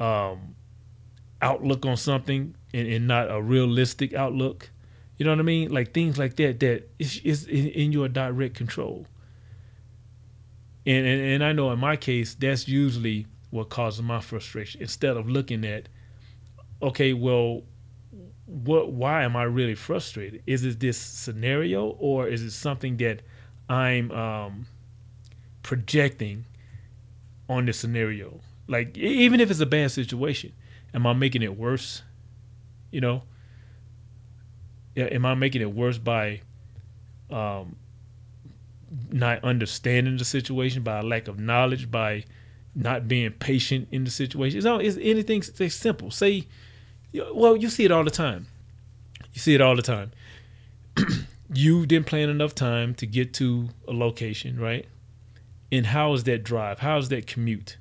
um, 0.00 0.54
outlook 1.42 1.86
on 1.86 1.96
something 1.96 2.54
and, 2.72 2.88
and, 2.88 3.06
not 3.06 3.30
a 3.30 3.40
realistic 3.40 4.14
outlook. 4.14 4.70
You 5.18 5.24
know 5.24 5.32
what 5.32 5.38
I 5.38 5.42
mean? 5.42 5.72
Like 5.72 5.92
things 5.92 6.18
like 6.18 6.36
that 6.36 6.60
that 6.60 6.90
is, 6.98 7.20
is 7.24 7.46
in, 7.46 7.68
in, 7.68 7.92
your 7.92 8.08
direct 8.08 8.54
control. 8.54 9.06
And, 10.86 11.06
and 11.06 11.20
and 11.20 11.44
I 11.44 11.52
know 11.52 11.70
in 11.70 11.78
my 11.78 11.96
case 11.96 12.34
that's 12.34 12.68
usually 12.68 13.26
what 13.50 13.68
causes 13.68 14.02
my 14.02 14.20
frustration. 14.20 14.82
Instead 14.82 15.16
of 15.16 15.28
looking 15.28 15.64
at, 15.64 15.88
okay, 16.82 17.12
well, 17.12 17.62
what 18.46 18.92
why 18.92 19.22
am 19.22 19.36
I 19.36 19.44
really 19.44 19.74
frustrated? 19.74 20.42
Is 20.46 20.64
it 20.64 20.80
this 20.80 20.98
scenario 20.98 21.86
or 21.98 22.28
is 22.28 22.42
it 22.42 22.50
something 22.50 22.96
that 22.98 23.22
I'm 23.68 24.10
um, 24.10 24.66
projecting 25.64 26.44
on 27.48 27.66
the 27.66 27.72
scenario? 27.72 28.40
Like 28.68 28.96
even 28.96 29.40
if 29.40 29.50
it's 29.50 29.60
a 29.60 29.66
bad 29.66 29.90
situation, 29.90 30.52
am 30.94 31.06
I 31.08 31.12
making 31.12 31.42
it 31.42 31.58
worse? 31.58 32.02
You 32.92 33.00
know, 33.00 33.22
am 34.96 35.26
I 35.26 35.34
making 35.34 35.62
it 35.62 35.72
worse 35.72 35.98
by 35.98 36.40
um, 37.30 37.74
not 39.10 39.42
understanding 39.42 40.16
the 40.16 40.24
situation, 40.24 40.84
by 40.84 41.00
a 41.00 41.02
lack 41.02 41.26
of 41.26 41.40
knowledge, 41.40 41.90
by 41.90 42.24
not 42.76 43.08
being 43.08 43.32
patient 43.32 43.88
in 43.90 44.04
the 44.04 44.10
situation? 44.10 44.60
It's 44.80 44.98
anything. 45.00 45.42
Simple. 45.42 46.12
Say 46.12 46.46
well, 47.32 47.56
you 47.56 47.68
see 47.68 47.84
it 47.84 47.90
all 47.90 48.04
the 48.04 48.10
time. 48.10 48.46
You 49.32 49.40
see 49.40 49.54
it 49.54 49.60
all 49.60 49.74
the 49.74 49.82
time. 49.82 50.12
you 51.52 51.86
didn't 51.86 52.06
plan 52.06 52.28
enough 52.28 52.54
time 52.54 52.94
to 52.94 53.06
get 53.06 53.34
to 53.34 53.68
a 53.88 53.92
location, 53.92 54.58
right? 54.58 54.86
And 55.74 55.84
how 55.84 56.12
is 56.12 56.22
that 56.24 56.44
drive? 56.44 56.78
How 56.78 56.98
is 56.98 57.08
that 57.08 57.26
commute? 57.26 57.78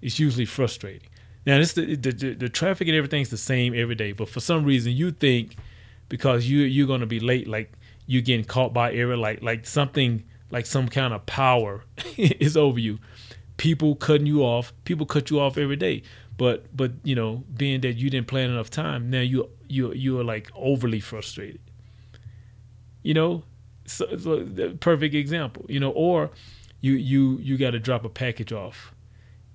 It's 0.00 0.18
usually 0.18 0.46
frustrating. 0.46 1.08
Now, 1.44 1.58
this 1.58 1.74
the, 1.74 1.94
the, 1.94 2.10
the, 2.10 2.34
the 2.34 2.48
traffic 2.48 2.88
and 2.88 2.96
everything's 2.96 3.28
the 3.28 3.36
same 3.36 3.74
every 3.74 3.94
day, 3.94 4.12
but 4.12 4.30
for 4.30 4.40
some 4.40 4.64
reason 4.64 4.92
you 4.92 5.10
think 5.10 5.56
because 6.08 6.46
you 6.46 6.60
you're 6.60 6.86
gonna 6.86 7.04
be 7.04 7.20
late, 7.20 7.46
like 7.46 7.70
you're 8.06 8.22
getting 8.22 8.46
caught 8.46 8.72
by 8.72 8.94
error, 8.94 9.16
like 9.16 9.42
like 9.42 9.66
something 9.66 10.24
like 10.50 10.64
some 10.64 10.88
kind 10.88 11.12
of 11.12 11.26
power 11.26 11.84
is 12.16 12.56
over 12.56 12.78
you. 12.78 12.98
People 13.58 13.94
cutting 13.96 14.26
you 14.26 14.40
off. 14.42 14.72
People 14.84 15.04
cut 15.04 15.28
you 15.28 15.38
off 15.38 15.58
every 15.58 15.76
day. 15.76 16.02
But 16.38 16.74
but 16.74 16.92
you 17.02 17.14
know, 17.14 17.44
being 17.58 17.82
that 17.82 17.96
you 17.96 18.08
didn't 18.08 18.26
plan 18.26 18.48
enough 18.48 18.70
time, 18.70 19.10
now 19.10 19.20
you 19.20 19.50
you 19.68 19.92
you 19.92 20.18
are 20.18 20.24
like 20.24 20.50
overly 20.54 21.00
frustrated. 21.00 21.60
You 23.02 23.12
know, 23.12 23.44
so, 23.84 24.16
so 24.16 24.46
perfect 24.80 25.14
example. 25.14 25.66
You 25.68 25.80
know, 25.80 25.90
or 25.90 26.30
you 26.84 26.92
you 26.96 27.38
you 27.38 27.56
got 27.56 27.70
to 27.70 27.78
drop 27.78 28.04
a 28.04 28.10
package 28.10 28.52
off 28.52 28.94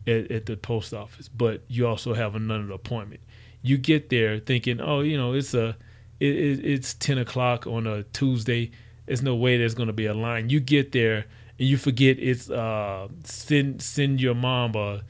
at, 0.07 0.31
at, 0.31 0.47
the 0.47 0.57
post 0.57 0.95
office, 0.95 1.27
but 1.27 1.61
you 1.67 1.85
also 1.85 2.15
have 2.15 2.33
another 2.33 2.71
appointment. 2.71 3.21
You 3.61 3.77
get 3.77 4.09
there 4.09 4.39
thinking, 4.39 4.81
oh, 4.81 5.01
you 5.01 5.15
know, 5.15 5.33
it's 5.33 5.53
a 5.53 5.77
it, 6.19 6.35
it, 6.35 6.65
it's 6.65 6.95
ten 6.95 7.19
o'clock 7.19 7.67
on 7.67 7.85
a 7.85 8.01
Tuesday. 8.01 8.71
There's 9.05 9.21
no 9.21 9.35
way 9.35 9.59
there's 9.59 9.75
going 9.75 9.87
to 9.87 9.93
be 9.93 10.07
a 10.07 10.13
line. 10.15 10.49
You 10.49 10.59
get 10.59 10.91
there 10.91 11.27
and 11.59 11.67
you 11.67 11.77
forget 11.77 12.17
it's 12.17 12.49
uh 12.49 13.07
send 13.25 13.83
send 13.83 14.19
your 14.19 14.33
mom 14.33 14.75
a 14.75 15.03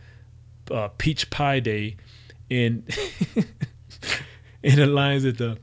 uh, 0.70 0.90
peach 0.98 1.30
pie 1.30 1.62
day, 1.62 1.96
and 2.52 2.84
and 4.64 4.78
the 4.78 4.88
lines 4.88 5.24
at 5.24 5.38
the 5.38 5.58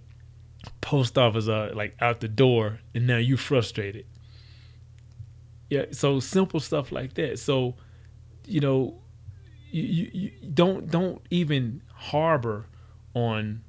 post 0.80 1.18
office 1.18 1.48
are 1.48 1.70
like 1.72 1.94
out 2.00 2.20
the 2.20 2.28
door, 2.28 2.80
and 2.94 3.06
now 3.06 3.18
you're 3.18 3.36
frustrated. 3.36 4.06
Yeah, 5.68 5.87
so 5.90 6.20
simple 6.20 6.61
stuff 6.61 6.92
like 6.92 7.14
that. 7.14 7.38
So, 7.38 7.75
you 8.46 8.61
know, 8.61 9.00
you, 9.70 9.82
you, 9.82 10.11
you 10.12 10.30
don't 10.54 10.90
don't 10.90 11.20
even 11.30 11.82
harbor 11.92 12.66
on 13.14 13.62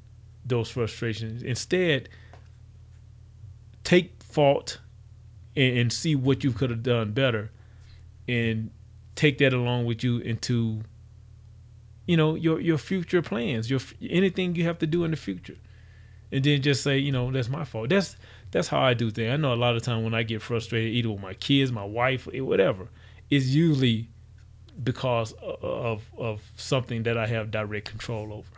those 0.45 0.69
frustrations. 0.69 1.43
Instead, 1.43 2.09
take 3.83 4.21
fault 4.23 4.79
and, 5.55 5.77
and 5.77 5.93
see 5.93 6.15
what 6.15 6.43
you 6.43 6.51
could 6.51 6.69
have 6.69 6.83
done 6.83 7.11
better, 7.11 7.51
and 8.27 8.71
take 9.15 9.37
that 9.39 9.53
along 9.53 9.85
with 9.85 10.03
you 10.03 10.19
into 10.19 10.81
you 12.05 12.17
know 12.17 12.35
your 12.35 12.59
your 12.59 12.77
future 12.77 13.21
plans, 13.21 13.69
your 13.69 13.79
anything 14.09 14.55
you 14.55 14.63
have 14.63 14.79
to 14.79 14.87
do 14.87 15.03
in 15.03 15.11
the 15.11 15.17
future, 15.17 15.57
and 16.31 16.43
then 16.43 16.61
just 16.61 16.83
say 16.83 16.97
you 16.97 17.11
know 17.11 17.31
that's 17.31 17.49
my 17.49 17.65
fault. 17.65 17.89
That's 17.89 18.15
that's 18.51 18.67
how 18.67 18.79
I 18.79 18.93
do 18.93 19.11
things. 19.11 19.31
I 19.31 19.37
know 19.37 19.53
a 19.53 19.55
lot 19.55 19.75
of 19.75 19.83
time 19.83 20.03
when 20.03 20.13
I 20.13 20.23
get 20.23 20.41
frustrated, 20.41 20.93
either 20.93 21.09
with 21.09 21.21
my 21.21 21.33
kids, 21.33 21.71
my 21.71 21.83
wife, 21.83 22.27
eh, 22.33 22.39
whatever, 22.39 22.87
it's 23.29 23.47
usually 23.47 24.09
because 24.83 25.33
of 25.41 26.03
of 26.17 26.41
something 26.55 27.03
that 27.03 27.17
I 27.17 27.27
have 27.27 27.51
direct 27.51 27.89
control 27.89 28.31
over. 28.31 28.49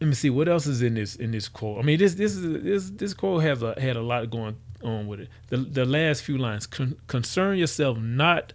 Let 0.00 0.08
me 0.08 0.14
see 0.14 0.30
what 0.30 0.48
else 0.48 0.66
is 0.66 0.82
in 0.82 0.94
this 0.94 1.16
in 1.16 1.30
this 1.30 1.48
quote. 1.48 1.78
I 1.78 1.82
mean, 1.82 1.98
this 1.98 2.14
this 2.14 2.34
is 2.36 2.62
this 2.62 2.90
this 2.90 3.14
quote 3.14 3.42
has 3.42 3.62
a 3.62 3.80
had 3.80 3.96
a 3.96 4.02
lot 4.02 4.30
going 4.30 4.56
on 4.82 5.06
with 5.06 5.20
it. 5.20 5.28
The 5.48 5.56
the 5.56 5.84
last 5.84 6.22
few 6.22 6.38
lines: 6.38 6.66
Con- 6.66 6.96
concern 7.06 7.58
yourself 7.58 7.98
not 7.98 8.52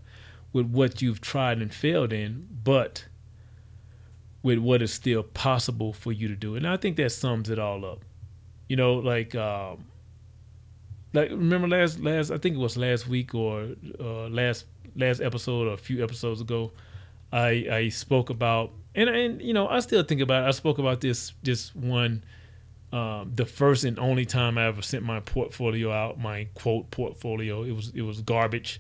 with 0.54 0.68
what 0.68 1.02
you've 1.02 1.22
tried 1.22 1.62
and 1.62 1.74
failed 1.74 2.14
in, 2.14 2.48
but 2.64 3.06
with 4.44 4.60
what 4.60 4.82
is 4.82 4.94
still 4.94 5.24
possible 5.24 5.94
for 5.94 6.12
you 6.12 6.28
to 6.28 6.36
do. 6.36 6.56
And 6.56 6.68
I 6.68 6.78
think 6.78 6.98
that 6.98 7.12
sums 7.12 7.50
it 7.50 7.60
all 7.60 7.86
up. 7.86 8.04
You 8.72 8.78
know, 8.78 8.94
like 8.94 9.36
um, 9.36 9.84
like 11.12 11.30
remember 11.30 11.68
last 11.68 12.00
last 12.00 12.32
I 12.32 12.38
think 12.38 12.56
it 12.56 12.60
was 12.60 12.78
last 12.78 13.06
week 13.08 13.36
or 13.36 13.68
uh, 14.00 14.30
last 14.30 14.66
last 14.96 15.20
episode 15.20 15.68
or 15.68 15.74
a 15.74 15.78
few 15.78 16.02
episodes 16.02 16.40
ago, 16.40 16.72
I 17.34 17.50
I 17.70 17.90
spoke 17.90 18.30
about 18.30 18.72
and 18.96 19.10
and 19.10 19.42
you 19.42 19.54
know 19.54 19.68
I 19.68 19.82
still 19.82 20.04
think 20.04 20.22
about 20.22 20.46
it. 20.46 20.48
I 20.48 20.52
spoke 20.52 20.78
about 20.78 21.02
this 21.02 21.34
this 21.44 21.76
one. 21.76 22.24
Um, 22.94 23.32
the 23.36 23.46
first 23.46 23.84
and 23.84 24.00
only 24.00 24.26
time 24.26 24.58
I 24.58 24.68
ever 24.68 24.82
sent 24.82 25.04
my 25.04 25.20
portfolio 25.22 25.92
out, 25.92 26.20
my 26.20 26.48
quote 26.56 26.92
portfolio, 26.92 27.64
it 27.64 27.74
was 27.74 27.92
it 27.94 28.04
was 28.04 28.22
garbage 28.22 28.80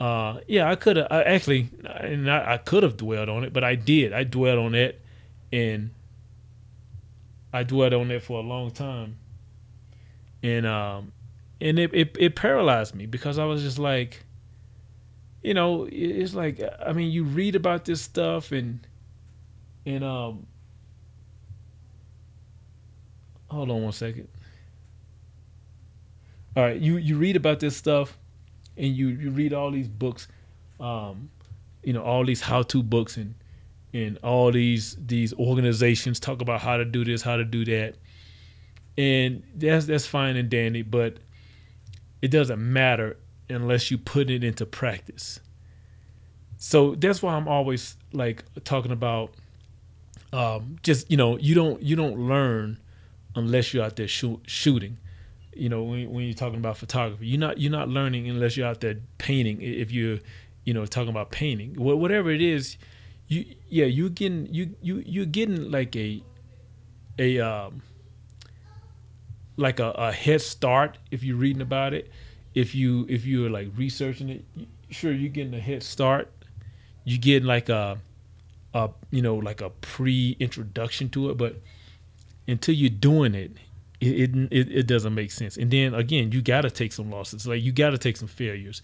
uh, 0.00 0.40
yeah, 0.46 0.70
I 0.70 0.76
could 0.76 0.96
have 0.96 1.08
actually, 1.10 1.68
and 1.84 2.30
I, 2.30 2.54
I 2.54 2.56
could 2.58 2.82
have 2.82 2.96
dwelled 2.96 3.28
on 3.28 3.44
it, 3.44 3.52
but 3.52 3.64
I 3.64 3.74
did. 3.74 4.12
I 4.12 4.24
dwelled 4.24 4.58
on 4.58 4.74
it, 4.74 5.00
and 5.52 5.90
I 7.56 7.62
dwelled 7.62 7.94
on 7.94 8.10
it 8.10 8.22
for 8.22 8.38
a 8.38 8.42
long 8.42 8.70
time, 8.70 9.16
and 10.42 10.66
um, 10.66 11.12
and 11.58 11.78
it, 11.78 11.90
it 11.94 12.16
it 12.20 12.36
paralyzed 12.36 12.94
me 12.94 13.06
because 13.06 13.38
I 13.38 13.46
was 13.46 13.62
just 13.62 13.78
like, 13.78 14.22
you 15.42 15.54
know, 15.54 15.88
it's 15.90 16.34
like 16.34 16.60
I 16.84 16.92
mean, 16.92 17.10
you 17.10 17.24
read 17.24 17.56
about 17.56 17.86
this 17.86 18.02
stuff 18.02 18.52
and 18.52 18.86
and 19.86 20.04
um, 20.04 20.46
hold 23.48 23.70
on 23.70 23.82
one 23.84 23.92
second. 23.92 24.28
All 26.56 26.62
right, 26.62 26.78
you 26.78 26.98
you 26.98 27.16
read 27.16 27.36
about 27.36 27.58
this 27.60 27.74
stuff 27.74 28.18
and 28.76 28.94
you 28.94 29.08
you 29.08 29.30
read 29.30 29.54
all 29.54 29.70
these 29.70 29.88
books, 29.88 30.28
um, 30.78 31.30
you 31.82 31.94
know, 31.94 32.02
all 32.02 32.22
these 32.22 32.42
how 32.42 32.64
to 32.64 32.82
books 32.82 33.16
and 33.16 33.34
and 33.96 34.18
all 34.22 34.52
these 34.52 34.94
these 35.06 35.32
organizations 35.34 36.20
talk 36.20 36.42
about 36.42 36.60
how 36.60 36.76
to 36.76 36.84
do 36.84 37.02
this, 37.04 37.22
how 37.22 37.36
to 37.36 37.44
do 37.44 37.64
that, 37.64 37.94
and 38.98 39.42
that's 39.54 39.86
that's 39.86 40.06
fine 40.06 40.36
and 40.36 40.50
dandy, 40.50 40.82
but 40.82 41.16
it 42.20 42.28
doesn't 42.28 42.60
matter 42.60 43.16
unless 43.48 43.90
you 43.90 43.96
put 43.96 44.28
it 44.28 44.44
into 44.44 44.66
practice. 44.66 45.40
So 46.58 46.94
that's 46.96 47.22
why 47.22 47.34
I'm 47.34 47.48
always 47.48 47.96
like 48.12 48.44
talking 48.64 48.92
about 48.92 49.34
um, 50.32 50.76
just 50.82 51.10
you 51.10 51.16
know 51.16 51.38
you 51.38 51.54
don't 51.54 51.82
you 51.82 51.96
don't 51.96 52.18
learn 52.18 52.78
unless 53.34 53.72
you're 53.72 53.84
out 53.84 53.96
there 53.96 54.08
shoot, 54.08 54.40
shooting. 54.46 54.98
You 55.54 55.70
know 55.70 55.84
when, 55.84 56.10
when 56.10 56.24
you're 56.26 56.34
talking 56.34 56.58
about 56.58 56.76
photography 56.76 57.28
you're 57.28 57.40
not 57.40 57.58
you're 57.58 57.72
not 57.72 57.88
learning 57.88 58.28
unless 58.28 58.58
you're 58.58 58.66
out 58.66 58.82
there 58.82 58.96
painting 59.16 59.62
if 59.62 59.90
you're 59.90 60.18
you 60.64 60.74
know 60.74 60.84
talking 60.84 61.08
about 61.08 61.30
painting. 61.30 61.74
Whatever 61.78 62.30
it 62.30 62.42
is 62.42 62.76
you 63.28 63.44
yeah 63.68 63.86
you 63.86 64.08
getting 64.10 64.46
you 64.52 64.74
you 64.80 65.02
you're 65.06 65.26
getting 65.26 65.70
like 65.70 65.94
a 65.96 66.22
a 67.18 67.40
um 67.40 67.82
like 69.56 69.80
a, 69.80 69.90
a 69.92 70.12
head 70.12 70.40
start 70.40 70.98
if 71.10 71.22
you're 71.22 71.36
reading 71.36 71.62
about 71.62 71.94
it 71.94 72.10
if 72.54 72.74
you 72.74 73.06
if 73.08 73.24
you're 73.24 73.50
like 73.50 73.68
researching 73.76 74.28
it 74.28 74.44
sure 74.90 75.12
you're 75.12 75.30
getting 75.30 75.54
a 75.54 75.60
head 75.60 75.82
start 75.82 76.30
you 77.04 77.18
get 77.18 77.42
like 77.42 77.68
a 77.68 77.98
a 78.74 78.90
you 79.10 79.22
know 79.22 79.36
like 79.36 79.60
a 79.60 79.70
pre 79.70 80.36
introduction 80.40 81.08
to 81.08 81.30
it 81.30 81.36
but 81.36 81.60
until 82.48 82.74
you're 82.74 82.90
doing 82.90 83.34
it 83.34 83.52
it, 84.00 84.30
it 84.50 84.72
it 84.72 84.86
doesn't 84.86 85.14
make 85.14 85.30
sense. 85.30 85.56
And 85.56 85.70
then 85.70 85.94
again, 85.94 86.32
you 86.32 86.42
got 86.42 86.62
to 86.62 86.70
take 86.70 86.92
some 86.92 87.10
losses. 87.10 87.46
Like 87.46 87.62
you 87.62 87.72
got 87.72 87.90
to 87.90 87.98
take 87.98 88.16
some 88.16 88.28
failures 88.28 88.82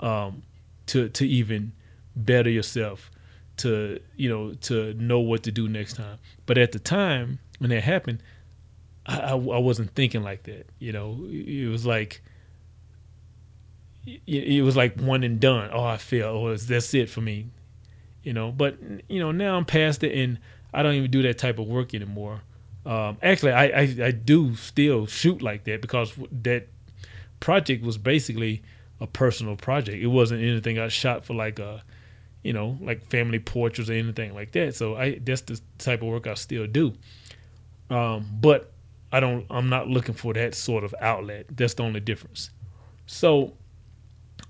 um, 0.00 0.42
to 0.86 1.08
to 1.10 1.26
even 1.28 1.72
better 2.16 2.50
yourself. 2.50 3.10
To 3.58 4.00
you 4.16 4.28
know 4.28 4.52
to 4.52 4.94
know 4.94 5.20
what 5.20 5.42
to 5.44 5.52
do 5.52 5.68
next 5.68 5.94
time. 5.94 6.18
But 6.46 6.58
at 6.58 6.72
the 6.72 6.78
time, 6.78 7.38
when 7.58 7.70
that 7.70 7.82
happened, 7.82 8.22
I, 9.06 9.18
I, 9.18 9.30
I 9.32 9.34
wasn't 9.34 9.94
thinking 9.94 10.22
like 10.22 10.44
that. 10.44 10.66
You 10.78 10.92
know, 10.92 11.18
it 11.28 11.68
was 11.68 11.84
like 11.84 12.22
it, 14.26 14.62
was 14.62 14.76
like 14.76 14.98
one 15.00 15.24
and 15.24 15.40
done. 15.40 15.70
Oh, 15.72 15.84
I 15.84 15.96
failed. 15.96 16.36
Oh, 16.36 16.56
that's 16.56 16.94
it 16.94 17.10
for 17.10 17.20
me. 17.20 17.46
You 18.22 18.32
know, 18.32 18.52
but 18.52 18.78
you 19.08 19.20
know 19.20 19.32
now 19.32 19.56
I'm 19.56 19.64
past 19.64 20.02
it, 20.04 20.16
and 20.16 20.38
I 20.72 20.82
don't 20.82 20.94
even 20.94 21.10
do 21.10 21.22
that 21.22 21.38
type 21.38 21.58
of 21.58 21.66
work 21.66 21.94
anymore. 21.94 22.40
Um, 22.86 23.18
actually, 23.22 23.52
I, 23.52 23.64
I 23.66 23.96
I 24.02 24.10
do 24.10 24.54
still 24.56 25.06
shoot 25.06 25.42
like 25.42 25.64
that 25.64 25.80
because 25.82 26.12
that 26.42 26.68
project 27.40 27.84
was 27.84 27.98
basically 27.98 28.62
a 29.00 29.06
personal 29.06 29.56
project. 29.56 30.02
It 30.02 30.08
wasn't 30.08 30.42
anything 30.42 30.78
I 30.78 30.88
shot 30.88 31.24
for 31.24 31.34
like 31.34 31.58
a, 31.58 31.82
you 32.42 32.52
know, 32.52 32.78
like 32.80 33.04
family 33.10 33.38
portraits 33.38 33.90
or 33.90 33.94
anything 33.94 34.34
like 34.34 34.52
that. 34.52 34.74
So 34.74 34.96
I 34.96 35.18
that's 35.18 35.42
the 35.42 35.60
type 35.78 36.02
of 36.02 36.08
work 36.08 36.26
I 36.26 36.34
still 36.34 36.66
do. 36.66 36.92
Um, 37.90 38.26
but 38.40 38.72
I 39.12 39.20
don't. 39.20 39.46
I'm 39.50 39.68
not 39.68 39.88
looking 39.88 40.14
for 40.14 40.34
that 40.34 40.54
sort 40.54 40.84
of 40.84 40.94
outlet. 41.00 41.46
That's 41.50 41.74
the 41.74 41.82
only 41.82 42.00
difference. 42.00 42.50
So, 43.06 43.54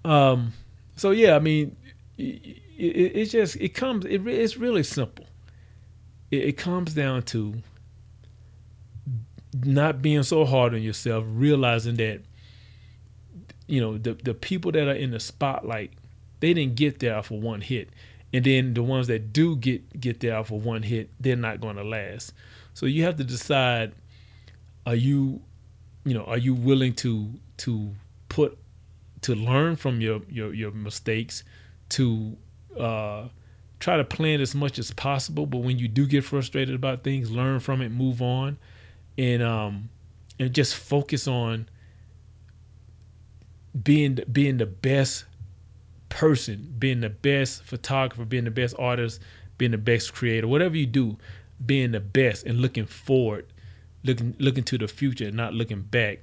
um, 0.04 0.52
so 0.96 1.12
yeah. 1.12 1.36
I 1.36 1.38
mean, 1.38 1.76
it, 2.16 2.60
it, 2.76 3.16
it 3.16 3.24
just 3.26 3.56
it 3.56 3.70
comes. 3.70 4.04
It, 4.04 4.26
it's 4.26 4.56
really 4.56 4.82
simple. 4.82 5.26
It, 6.30 6.42
it 6.42 6.56
comes 6.56 6.94
down 6.94 7.22
to 7.24 7.54
not 9.64 10.02
being 10.02 10.24
so 10.24 10.44
hard 10.44 10.74
on 10.74 10.82
yourself, 10.82 11.24
realizing 11.28 11.96
that 11.96 12.20
you 13.68 13.80
know 13.80 13.96
the 13.96 14.14
the 14.14 14.34
people 14.34 14.72
that 14.72 14.88
are 14.88 14.94
in 14.94 15.12
the 15.12 15.20
spotlight, 15.20 15.92
they 16.40 16.54
didn't 16.54 16.76
get 16.76 16.98
there 16.98 17.22
for 17.22 17.40
one 17.40 17.60
hit, 17.60 17.90
and 18.32 18.44
then 18.44 18.74
the 18.74 18.82
ones 18.82 19.06
that 19.08 19.32
do 19.32 19.56
get 19.56 20.00
get 20.00 20.20
there 20.20 20.42
for 20.44 20.60
one 20.60 20.82
hit, 20.82 21.10
they're 21.20 21.36
not 21.36 21.60
going 21.60 21.76
to 21.76 21.84
last. 21.84 22.32
So 22.74 22.86
you 22.86 23.04
have 23.04 23.16
to 23.16 23.24
decide: 23.24 23.92
are 24.86 24.94
you, 24.94 25.40
you 26.04 26.14
know, 26.14 26.24
are 26.24 26.38
you 26.38 26.54
willing 26.54 26.94
to 26.94 27.32
to 27.58 27.90
put 28.28 28.58
to 29.22 29.34
learn 29.34 29.76
from 29.76 30.00
your 30.00 30.20
your 30.28 30.54
your 30.54 30.70
mistakes, 30.70 31.44
to 31.90 32.36
uh, 32.78 33.28
try 33.80 33.96
to 33.96 34.04
plan 34.04 34.40
as 34.40 34.54
much 34.54 34.78
as 34.78 34.92
possible. 34.92 35.46
But 35.46 35.58
when 35.58 35.78
you 35.78 35.88
do 35.88 36.06
get 36.06 36.24
frustrated 36.24 36.74
about 36.74 37.04
things, 37.04 37.30
learn 37.30 37.60
from 37.60 37.82
it, 37.82 37.90
move 37.90 38.22
on, 38.22 38.58
and 39.16 39.42
um, 39.42 39.88
and 40.38 40.52
just 40.52 40.76
focus 40.76 41.26
on 41.26 41.68
being 43.82 44.18
being 44.30 44.56
the 44.58 44.66
best 44.66 45.24
person, 46.08 46.74
being 46.78 47.00
the 47.00 47.10
best 47.10 47.62
photographer, 47.64 48.24
being 48.24 48.44
the 48.44 48.50
best 48.50 48.74
artist, 48.78 49.20
being 49.58 49.70
the 49.70 49.78
best 49.78 50.14
creator, 50.14 50.46
whatever 50.46 50.76
you 50.76 50.86
do, 50.86 51.16
being 51.66 51.92
the 51.92 52.00
best 52.00 52.44
and 52.46 52.60
looking 52.60 52.86
forward, 52.86 53.46
looking 54.04 54.34
looking 54.38 54.64
to 54.64 54.78
the 54.78 54.88
future, 54.88 55.30
not 55.30 55.54
looking 55.54 55.82
back, 55.82 56.20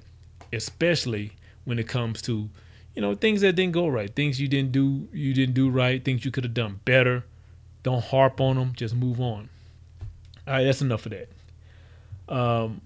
especially 0.52 1.32
when 1.64 1.78
it 1.78 1.88
comes 1.88 2.22
to, 2.22 2.48
you 2.94 3.02
know, 3.02 3.14
things 3.14 3.40
that 3.42 3.54
didn't 3.54 3.72
go 3.72 3.88
right, 3.88 4.14
things 4.14 4.40
you 4.40 4.48
didn't 4.48 4.72
do, 4.72 5.06
you 5.12 5.34
didn't 5.34 5.54
do 5.54 5.68
right, 5.68 6.04
things 6.04 6.24
you 6.24 6.30
could 6.30 6.44
have 6.44 6.54
done 6.54 6.80
better. 6.84 7.24
Don't 7.82 8.02
harp 8.02 8.40
on 8.40 8.56
them, 8.56 8.72
just 8.74 8.94
move 8.94 9.20
on. 9.20 9.48
All 10.46 10.54
right, 10.54 10.64
that's 10.64 10.80
enough 10.80 11.06
of 11.06 11.12
that. 11.12 11.28
Um, 12.28 12.80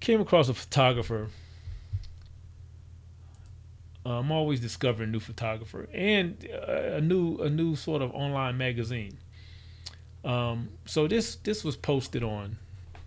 came 0.00 0.20
across 0.20 0.48
a 0.48 0.54
photographer 0.54 1.28
uh, 4.06 4.18
I'm 4.18 4.30
always 4.30 4.60
discovering 4.60 5.10
new 5.10 5.20
photographer 5.20 5.88
and 5.92 6.46
uh, 6.52 6.96
a 6.96 7.00
new 7.00 7.38
a 7.38 7.48
new 7.48 7.74
sort 7.74 8.02
of 8.02 8.14
online 8.14 8.58
magazine. 8.58 9.16
Um, 10.24 10.68
so 10.84 11.06
this 11.06 11.36
this 11.36 11.64
was 11.64 11.76
posted 11.76 12.22
on 12.22 12.56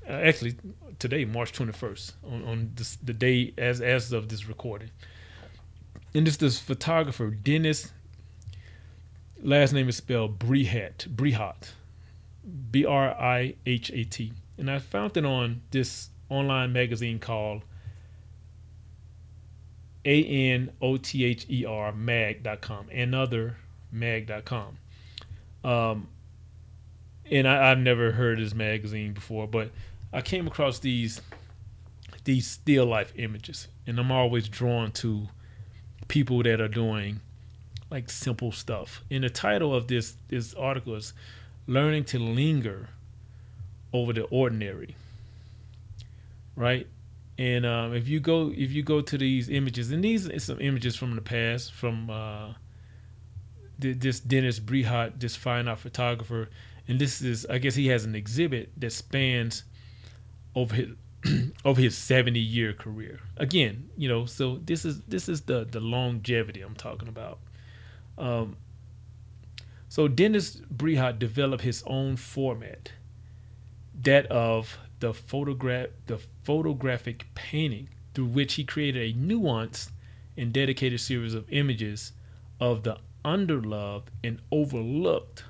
uh, 0.08 0.14
actually 0.14 0.56
today, 1.00 1.26
March 1.26 1.52
21st, 1.52 2.14
on, 2.32 2.44
on 2.46 2.72
this, 2.76 2.98
the 3.04 3.14
day 3.14 3.54
as 3.58 3.82
as 3.82 4.14
of 4.14 4.30
this 4.30 4.48
recording. 4.48 4.90
And 6.14 6.26
this 6.26 6.38
this 6.38 6.60
photographer 6.60 7.30
Denis. 7.30 7.92
Last 9.44 9.72
name 9.72 9.88
is 9.88 9.98
spelled 9.98 10.40
Brihat 10.40 11.08
Brihat, 11.16 11.72
B 12.72 12.86
R 12.86 13.10
I 13.10 13.54
H 13.68 13.92
A 13.92 14.04
T, 14.04 14.34
and 14.58 14.72
I 14.72 14.80
found 14.80 15.16
it 15.16 15.26
on 15.26 15.62
this 15.70 16.10
online 16.30 16.74
magazine 16.74 17.20
called 17.20 17.62
a 20.08 20.24
N 20.24 20.72
O 20.82 20.96
T 20.96 21.26
H 21.26 21.46
E 21.50 21.66
R 21.66 21.92
mag.com, 21.92 22.90
another 22.90 23.58
mag.com. 23.92 24.78
Um, 25.66 26.08
and 27.30 27.46
I, 27.46 27.70
have 27.70 27.80
never 27.80 28.14
heard 28.14 28.40
this 28.40 28.54
magazine 28.54 29.12
before, 29.12 29.48
but 29.48 29.70
I 30.14 30.22
came 30.22 30.48
across 30.48 30.80
these 30.80 31.22
these 32.24 32.48
still 32.48 32.86
life 32.86 33.12
images, 33.18 33.68
and 33.86 34.00
I'm 34.00 34.12
always 34.12 34.48
drawn 34.48 34.92
to 34.94 35.28
people 36.08 36.42
that 36.44 36.62
are 36.62 36.70
doing 36.70 37.20
like 37.92 38.10
simple 38.10 38.54
stuff. 38.54 39.04
And 39.12 39.26
the 39.26 39.30
title 39.30 39.76
of 39.76 39.88
this 39.88 40.16
this 40.30 40.54
article 40.54 40.96
is 40.96 41.14
"Learning 41.68 42.06
to 42.06 42.20
Linger 42.20 42.88
Over 43.92 44.14
the 44.14 44.24
Ordinary." 44.24 44.96
Right? 46.56 46.88
And 47.38 47.66
um, 47.66 47.94
if 47.94 48.08
you 48.08 48.20
go 48.20 48.52
if 48.56 48.72
you 48.72 48.82
go 48.84 49.02
to 49.02 49.18
these 49.18 49.50
images, 49.50 49.92
and 49.92 50.04
these 50.04 50.28
are 50.28 50.40
some 50.40 50.60
images 50.60 50.96
from 50.96 51.16
the 51.16 51.22
past 51.22 51.74
from 51.74 52.10
uh, 52.10 52.54
this 53.78 54.20
Denis 54.20 54.60
Brihat, 54.60 55.20
this 55.20 55.36
fine 55.36 55.68
art 55.68 55.80
photographer, 55.80 56.50
and 56.88 57.00
this 57.00 57.22
is 57.22 57.46
I 57.46 57.60
guess 57.60 57.76
he 57.76 57.88
has 57.88 58.06
an 58.06 58.16
exhibit 58.16 58.72
that 58.78 58.92
spans 58.92 59.64
over 60.56 60.76
his 60.76 60.90
over 61.66 61.80
his 61.80 61.98
70 61.98 62.40
year 62.40 62.74
career. 62.74 63.20
Again, 63.38 63.90
you 63.98 64.08
know, 64.08 64.26
so 64.26 64.60
this 64.66 64.86
is 64.86 65.02
this 65.02 65.30
is 65.30 65.42
the 65.42 65.66
the 65.66 65.80
longevity 65.80 66.62
I'm 66.62 66.76
talking 66.76 67.08
about. 67.08 67.40
Um, 68.18 68.58
so 69.90 70.08
Denis 70.08 70.60
Brihat 70.76 71.20
developed 71.20 71.64
his 71.64 71.84
own 71.86 72.18
format, 72.18 72.92
that 74.02 74.26
of 74.28 74.78
the 75.00 75.14
photograph 75.14 75.90
the 76.08 76.20
photographic 76.48 77.26
painting 77.36 77.90
through 78.14 78.28
which 78.28 78.54
he 78.54 78.64
created 78.64 79.02
a 79.02 79.20
nuanced 79.20 79.90
and 80.38 80.54
dedicated 80.54 80.98
series 80.98 81.34
of 81.34 81.44
images 81.52 82.14
of 82.62 82.84
the 82.84 82.98
underloved 83.26 84.06
and 84.24 84.40
overlooked 84.50 85.44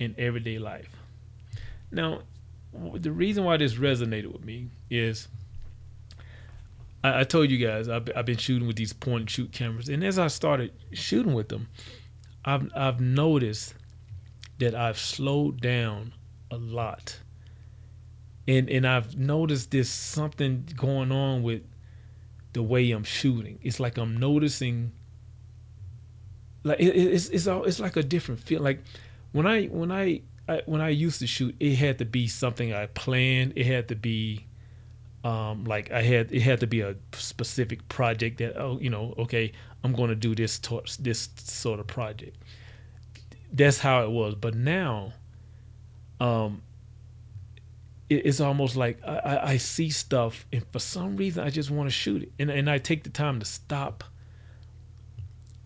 in 0.00 0.14
everyday 0.16 0.58
life. 0.58 0.88
Now, 1.90 2.22
the 2.94 3.12
reason 3.12 3.44
why 3.44 3.58
this 3.58 3.74
resonated 3.74 4.32
with 4.32 4.42
me 4.42 4.70
is 4.88 5.28
I, 7.02 7.20
I 7.20 7.24
told 7.24 7.50
you 7.50 7.58
guys 7.58 7.86
I've, 7.90 8.08
I've, 8.16 8.24
been 8.24 8.38
shooting 8.38 8.66
with 8.66 8.76
these 8.76 8.94
point 8.94 9.20
and 9.20 9.30
shoot 9.30 9.52
cameras, 9.52 9.90
and 9.90 10.02
as 10.02 10.18
I 10.18 10.28
started 10.28 10.72
shooting 10.92 11.34
with 11.34 11.50
them, 11.50 11.68
I've 12.42 12.70
I've 12.74 13.02
noticed 13.02 13.74
that 14.60 14.74
I've 14.74 14.98
slowed 14.98 15.60
down 15.60 16.14
a 16.50 16.56
lot 16.56 17.18
and 18.46 18.68
and 18.68 18.86
I've 18.86 19.16
noticed 19.16 19.70
there's 19.70 19.88
something 19.88 20.68
going 20.76 21.12
on 21.12 21.42
with 21.42 21.62
the 22.52 22.62
way 22.62 22.90
I'm 22.90 23.04
shooting. 23.04 23.58
It's 23.62 23.80
like 23.80 23.98
I'm 23.98 24.16
noticing 24.16 24.92
like 26.62 26.80
it, 26.80 26.96
it's 26.96 27.28
it's 27.28 27.46
all 27.46 27.64
it's 27.64 27.80
like 27.80 27.96
a 27.96 28.02
different 28.02 28.40
feel. 28.40 28.62
Like 28.62 28.82
when 29.32 29.46
I 29.46 29.66
when 29.66 29.92
I, 29.92 30.22
I, 30.48 30.62
when 30.66 30.80
I 30.80 30.88
used 30.90 31.20
to 31.20 31.26
shoot, 31.26 31.54
it 31.60 31.76
had 31.76 31.98
to 31.98 32.04
be 32.04 32.28
something 32.28 32.72
I 32.72 32.86
planned. 32.86 33.52
It 33.56 33.66
had 33.66 33.88
to 33.88 33.96
be 33.96 34.46
um, 35.24 35.64
like 35.64 35.90
I 35.90 36.02
had 36.02 36.32
it 36.32 36.40
had 36.40 36.60
to 36.60 36.66
be 36.66 36.80
a 36.80 36.96
specific 37.12 37.86
project 37.88 38.38
that 38.38 38.56
oh 38.60 38.78
you 38.80 38.90
know 38.90 39.14
okay 39.18 39.52
I'm 39.82 39.92
going 39.92 40.08
to 40.08 40.16
do 40.16 40.34
this 40.34 40.58
this 41.00 41.28
sort 41.36 41.80
of 41.80 41.86
project. 41.86 42.36
That's 43.52 43.78
how 43.78 44.02
it 44.02 44.10
was. 44.10 44.34
But 44.34 44.54
now, 44.54 45.12
um, 46.20 46.62
it's 48.10 48.40
almost 48.40 48.76
like 48.76 49.02
I, 49.04 49.40
I, 49.42 49.56
see 49.56 49.88
stuff 49.88 50.44
and 50.52 50.62
for 50.72 50.78
some 50.78 51.16
reason 51.16 51.42
I 51.42 51.48
just 51.48 51.70
want 51.70 51.88
to 51.88 51.90
shoot 51.90 52.22
it. 52.22 52.32
And, 52.38 52.50
and 52.50 52.68
I 52.68 52.78
take 52.78 53.02
the 53.02 53.10
time 53.10 53.40
to 53.40 53.46
stop 53.46 54.04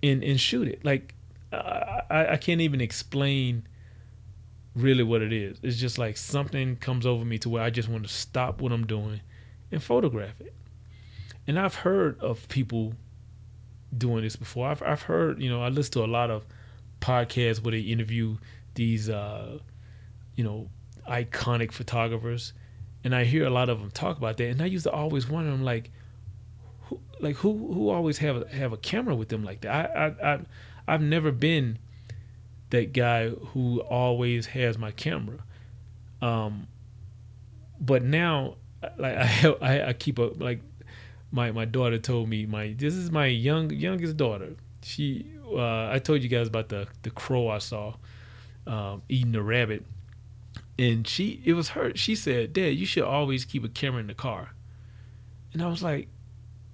and, 0.02 0.22
and 0.22 0.40
shoot 0.40 0.68
it. 0.68 0.84
Like 0.84 1.14
I, 1.52 2.28
I 2.30 2.36
can't 2.36 2.60
even 2.60 2.80
explain 2.80 3.66
really 4.74 5.02
what 5.02 5.22
it 5.22 5.32
is. 5.32 5.58
It's 5.62 5.78
just 5.78 5.98
like 5.98 6.16
something 6.16 6.76
comes 6.76 7.06
over 7.06 7.24
me 7.24 7.38
to 7.38 7.48
where 7.48 7.62
I 7.62 7.70
just 7.70 7.88
want 7.88 8.04
to 8.04 8.12
stop 8.12 8.60
what 8.60 8.72
I'm 8.72 8.86
doing 8.86 9.20
and 9.72 9.82
photograph 9.82 10.40
it. 10.40 10.54
And 11.46 11.58
I've 11.58 11.74
heard 11.74 12.20
of 12.20 12.46
people 12.48 12.92
doing 13.96 14.22
this 14.22 14.36
before. 14.36 14.68
I've, 14.68 14.82
I've 14.82 15.02
heard 15.02 15.40
you 15.40 15.50
know 15.50 15.62
I 15.62 15.68
listen 15.68 15.92
to 15.94 16.04
a 16.04 16.06
lot 16.06 16.30
of 16.30 16.44
podcasts 17.00 17.62
where 17.62 17.72
they 17.72 17.80
interview 17.80 18.36
these 18.74 19.08
uh, 19.08 19.58
you 20.36 20.44
know 20.44 20.68
iconic 21.08 21.72
photographers, 21.72 22.52
and 23.04 23.14
I 23.14 23.24
hear 23.24 23.46
a 23.46 23.50
lot 23.50 23.68
of 23.68 23.80
them 23.80 23.90
talk 23.90 24.18
about 24.18 24.36
that. 24.36 24.48
And 24.48 24.62
I 24.62 24.66
used 24.66 24.84
to 24.84 24.90
always 24.90 25.28
wonder, 25.28 25.50
I'm 25.50 25.64
like, 25.64 25.90
who, 26.82 27.00
like 27.20 27.36
who 27.36 27.72
who 27.72 27.90
always 27.90 28.18
have 28.18 28.48
have 28.50 28.72
a 28.72 28.76
camera 28.76 29.14
with 29.14 29.28
them 29.28 29.44
like 29.44 29.62
that? 29.62 29.90
I 29.96 30.06
I, 30.06 30.34
I 30.34 30.40
I've 30.86 31.02
never 31.02 31.32
been 31.32 31.78
that 32.70 32.92
guy 32.92 33.28
who 33.30 33.80
always 33.80 34.46
has 34.46 34.78
my 34.78 34.90
camera. 34.92 35.38
Um, 36.20 36.66
but 37.80 38.02
now 38.02 38.56
like 38.96 39.16
I 39.16 39.54
I, 39.60 39.88
I 39.88 39.92
keep 39.92 40.18
a 40.18 40.30
like 40.36 40.60
my 41.30 41.52
my 41.52 41.64
daughter 41.64 41.98
told 41.98 42.28
me 42.28 42.46
my 42.46 42.74
this 42.76 42.94
is 42.94 43.10
my 43.10 43.26
young 43.26 43.70
youngest 43.70 44.16
daughter. 44.16 44.54
She 44.82 45.26
uh, 45.46 45.90
I 45.90 45.98
told 45.98 46.22
you 46.22 46.28
guys 46.28 46.48
about 46.48 46.68
the 46.68 46.86
the 47.02 47.10
crow 47.10 47.48
I 47.48 47.58
saw 47.58 47.94
um, 48.66 49.02
eating 49.08 49.32
the 49.32 49.42
rabbit, 49.42 49.84
and 50.78 51.06
she 51.06 51.42
it 51.44 51.54
was 51.54 51.70
her. 51.70 51.92
She 51.96 52.14
said, 52.14 52.52
"Dad, 52.52 52.76
you 52.76 52.86
should 52.86 53.02
always 53.02 53.44
keep 53.44 53.64
a 53.64 53.68
camera 53.68 54.00
in 54.00 54.06
the 54.06 54.14
car." 54.14 54.50
And 55.52 55.62
I 55.62 55.66
was 55.66 55.82
like, 55.82 56.08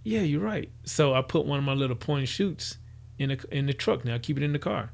"Yeah, 0.03 0.21
you're 0.21 0.41
right." 0.41 0.71
So 0.85 1.15
I 1.15 1.23
put 1.23 1.47
one 1.47 1.59
of 1.59 1.65
my 1.65 1.75
little 1.75 1.97
point 1.97 2.29
shoots 2.29 2.79
in 3.19 3.31
the 3.31 3.45
in 3.51 3.67
the 3.67 3.75
truck. 3.75 4.05
Now 4.05 4.15
I 4.15 4.19
keep 4.19 4.37
it 4.37 4.43
in 4.43 4.53
the 4.53 4.59
car, 4.59 4.91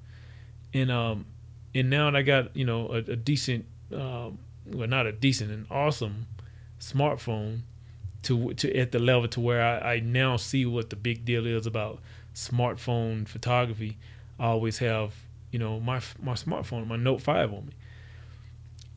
and 0.72 0.90
um 0.90 1.26
and 1.74 1.90
now 1.90 2.10
that 2.10 2.16
I 2.16 2.22
got 2.22 2.56
you 2.56 2.64
know 2.64 2.88
a, 2.88 2.98
a 2.98 3.16
decent 3.16 3.66
um, 3.92 4.38
well 4.66 4.88
not 4.88 5.06
a 5.06 5.12
decent 5.12 5.50
an 5.50 5.66
awesome 5.70 6.26
smartphone 6.78 7.60
to 8.22 8.54
to 8.54 8.76
at 8.76 8.92
the 8.92 8.98
level 8.98 9.28
to 9.28 9.40
where 9.40 9.62
I, 9.62 9.94
I 9.94 10.00
now 10.00 10.36
see 10.36 10.66
what 10.66 10.90
the 10.90 10.96
big 10.96 11.24
deal 11.24 11.46
is 11.46 11.66
about 11.66 12.00
smartphone 12.34 13.26
photography. 13.26 13.96
I 14.38 14.46
always 14.46 14.78
have 14.78 15.14
you 15.50 15.58
know 15.58 15.80
my 15.80 16.00
my 16.22 16.34
smartphone, 16.34 16.86
my 16.86 16.96
Note 16.96 17.22
Five 17.22 17.52
on 17.52 17.66
me, 17.66 17.72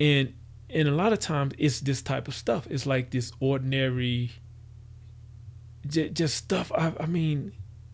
and 0.03 0.33
and 0.69 0.87
a 0.89 0.91
lot 0.91 1.13
of 1.13 1.19
times 1.19 1.53
it's 1.57 1.79
this 1.79 2.01
type 2.01 2.27
of 2.27 2.35
stuff. 2.35 2.67
It's 2.69 2.85
like 2.85 3.09
this 3.09 3.31
ordinary, 3.39 4.31
just, 5.87 6.13
just 6.13 6.35
stuff. 6.35 6.71
I, 6.73 6.91
I 6.99 7.05
mean, 7.05 7.53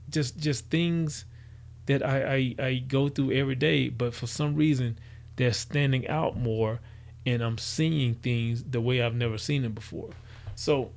just 0.10 0.40
just 0.40 0.70
things 0.70 1.26
that 1.86 2.04
I, 2.04 2.36
I 2.36 2.66
I 2.68 2.76
go 2.88 3.10
through 3.10 3.34
every 3.34 3.56
day, 3.56 3.90
but 3.90 4.14
for 4.16 4.26
some 4.28 4.56
reason 4.56 4.98
they're 5.36 5.54
standing 5.54 6.08
out 6.08 6.36
more, 6.36 6.80
and 7.28 7.44
I'm 7.44 7.58
seeing 7.60 8.16
things 8.16 8.64
the 8.64 8.82
way 8.82 9.02
I've 9.04 9.16
never 9.16 9.38
seen 9.38 9.62
them 9.62 9.74
before. 9.74 10.10
So 10.56 10.92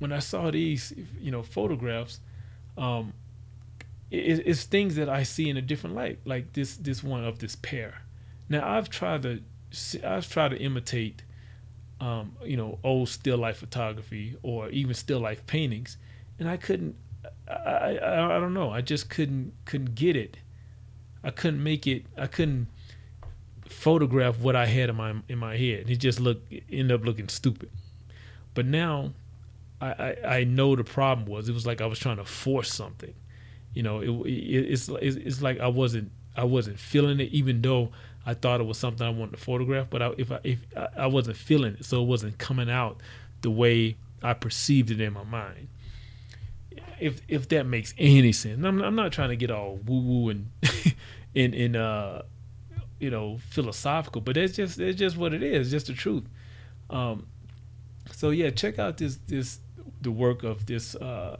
when 0.00 0.12
I 0.12 0.18
saw 0.18 0.50
these, 0.50 0.92
you 1.20 1.30
know, 1.30 1.42
photographs, 1.42 2.20
um, 2.76 3.12
it, 4.10 4.42
it's 4.44 4.64
things 4.64 4.96
that 4.96 5.08
I 5.08 5.22
see 5.22 5.48
in 5.48 5.56
a 5.56 5.62
different 5.62 5.94
light, 5.94 6.18
like 6.24 6.52
this 6.52 6.76
this 6.78 7.04
one 7.04 7.24
of 7.24 7.38
this 7.38 7.54
pair. 7.56 7.94
Now 8.48 8.68
I've 8.68 8.90
tried 8.90 9.22
to 9.22 9.40
I've 10.04 10.28
tried 10.28 10.50
to 10.50 10.58
imitate, 10.58 11.22
um, 12.00 12.32
you 12.44 12.56
know, 12.56 12.78
old 12.84 13.08
still 13.08 13.38
life 13.38 13.58
photography 13.58 14.36
or 14.42 14.68
even 14.70 14.94
still 14.94 15.20
life 15.20 15.46
paintings, 15.46 15.96
and 16.38 16.48
I 16.48 16.56
couldn't. 16.56 16.96
I, 17.48 17.98
I 17.98 18.36
I 18.36 18.40
don't 18.40 18.54
know. 18.54 18.70
I 18.70 18.80
just 18.80 19.10
couldn't 19.10 19.52
couldn't 19.64 19.94
get 19.94 20.16
it. 20.16 20.38
I 21.24 21.30
couldn't 21.30 21.62
make 21.62 21.86
it. 21.86 22.06
I 22.16 22.26
couldn't 22.26 22.68
photograph 23.68 24.38
what 24.38 24.56
I 24.56 24.66
had 24.66 24.88
in 24.90 24.96
my 24.96 25.14
in 25.28 25.38
my 25.38 25.56
head. 25.56 25.90
It 25.90 25.96
just 25.96 26.20
looked 26.20 26.52
ended 26.70 26.92
up 26.92 27.04
looking 27.04 27.28
stupid. 27.28 27.70
But 28.54 28.66
now 28.66 29.12
I, 29.80 29.86
I, 30.24 30.36
I 30.38 30.44
know 30.44 30.74
the 30.76 30.84
problem 30.84 31.26
was. 31.26 31.48
It 31.48 31.52
was 31.52 31.66
like 31.66 31.80
I 31.80 31.86
was 31.86 31.98
trying 31.98 32.16
to 32.18 32.24
force 32.24 32.72
something. 32.72 33.14
You 33.74 33.82
know, 33.82 34.00
it, 34.00 34.10
it, 34.28 34.72
it's 34.72 34.88
it's 34.88 35.42
like 35.42 35.60
I 35.60 35.68
wasn't 35.68 36.10
I 36.36 36.44
wasn't 36.44 36.78
feeling 36.78 37.20
it, 37.20 37.30
even 37.32 37.60
though 37.62 37.90
I 38.28 38.34
thought 38.34 38.60
it 38.60 38.64
was 38.64 38.76
something 38.76 39.06
I 39.06 39.08
wanted 39.08 39.32
to 39.32 39.36
photograph. 39.38 39.86
But 39.88 40.02
I, 40.02 40.12
if 40.18 40.30
I 40.30 40.38
if 40.44 40.58
I 40.98 41.06
wasn't 41.06 41.38
feeling 41.38 41.76
it, 41.80 41.84
so 41.86 42.02
it 42.02 42.06
wasn't 42.06 42.36
coming 42.36 42.68
out 42.68 43.00
the 43.40 43.50
way 43.50 43.96
I 44.22 44.34
perceived 44.34 44.90
it 44.90 45.00
in 45.00 45.14
my 45.14 45.24
mind. 45.24 45.68
If 47.00 47.22
if 47.26 47.48
that 47.48 47.64
makes 47.64 47.94
any 47.96 48.32
sense, 48.32 48.62
I'm, 48.62 48.82
I'm 48.82 48.94
not 48.94 49.12
trying 49.12 49.30
to 49.30 49.36
get 49.36 49.50
all 49.50 49.76
woo 49.86 50.00
woo 50.00 50.28
and 50.28 50.50
in 51.34 51.54
in 51.54 51.74
uh 51.74 52.20
you 53.00 53.10
know 53.10 53.38
philosophical, 53.48 54.20
but 54.20 54.34
that's 54.34 54.54
just 54.54 54.78
it's 54.78 54.98
just 54.98 55.16
what 55.16 55.32
it 55.32 55.42
is, 55.42 55.70
just 55.70 55.86
the 55.86 55.94
truth. 55.94 56.24
Um, 56.90 57.26
so 58.12 58.28
yeah, 58.28 58.50
check 58.50 58.78
out 58.78 58.98
this 58.98 59.18
this 59.26 59.58
the 60.02 60.10
work 60.10 60.42
of 60.42 60.66
this 60.66 60.94
uh, 60.96 61.38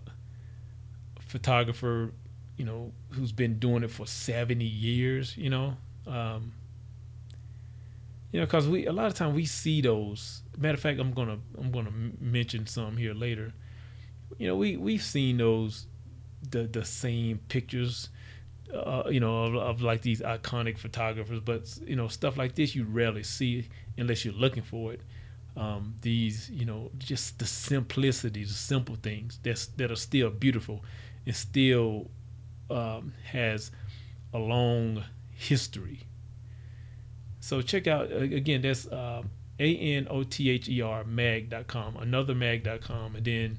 photographer, 1.20 2.12
you 2.56 2.64
know, 2.64 2.92
who's 3.10 3.32
been 3.32 3.58
doing 3.58 3.82
it 3.82 3.90
for 3.90 4.06
seventy 4.06 4.64
years. 4.64 5.36
You 5.36 5.50
know, 5.50 5.76
um, 6.06 6.52
you 8.32 8.40
know, 8.40 8.46
because 8.46 8.68
we 8.68 8.86
a 8.86 8.92
lot 8.92 9.06
of 9.06 9.14
time 9.14 9.34
we 9.34 9.44
see 9.46 9.80
those. 9.80 10.42
Matter 10.56 10.74
of 10.74 10.80
fact, 10.80 11.00
I'm 11.00 11.12
gonna 11.12 11.38
I'm 11.58 11.70
gonna 11.70 11.92
mention 12.20 12.66
some 12.66 12.96
here 12.96 13.14
later. 13.14 13.52
You 14.38 14.48
know, 14.48 14.56
we 14.56 14.76
we've 14.76 15.02
seen 15.02 15.38
those 15.38 15.86
the 16.50 16.64
the 16.64 16.84
same 16.84 17.38
pictures. 17.48 18.10
Uh, 18.72 19.04
you 19.10 19.18
know, 19.20 19.44
of, 19.44 19.54
of 19.56 19.82
like 19.82 20.02
these 20.02 20.20
iconic 20.20 20.76
photographers, 20.78 21.40
but 21.40 21.78
you 21.86 21.96
know, 21.96 22.06
stuff 22.08 22.36
like 22.36 22.54
this 22.54 22.74
you 22.74 22.84
rarely 22.84 23.22
see 23.22 23.66
unless 23.96 24.24
you're 24.26 24.34
looking 24.34 24.62
for 24.62 24.92
it 24.92 25.00
um, 25.56 25.94
these, 26.02 26.48
you 26.50 26.64
know, 26.64 26.90
just 26.98 27.38
the 27.38 27.46
simplicity, 27.46 28.44
the 28.44 28.52
simple 28.52 28.96
things 28.96 29.40
that's, 29.42 29.66
that 29.76 29.90
are 29.90 29.96
still 29.96 30.30
beautiful 30.30 30.84
and 31.26 31.34
still 31.34 32.10
um, 32.70 33.12
has 33.24 33.70
a 34.34 34.38
long 34.38 35.02
history. 35.32 36.00
So 37.48 37.62
check 37.62 37.86
out, 37.86 38.12
again, 38.12 38.60
that's 38.60 38.86
uh, 38.88 39.22
A-N-O-T-H-E-R 39.58 41.04
mag.com, 41.04 41.96
another 41.96 42.34
mag.com. 42.34 43.16
And 43.16 43.24
then 43.24 43.58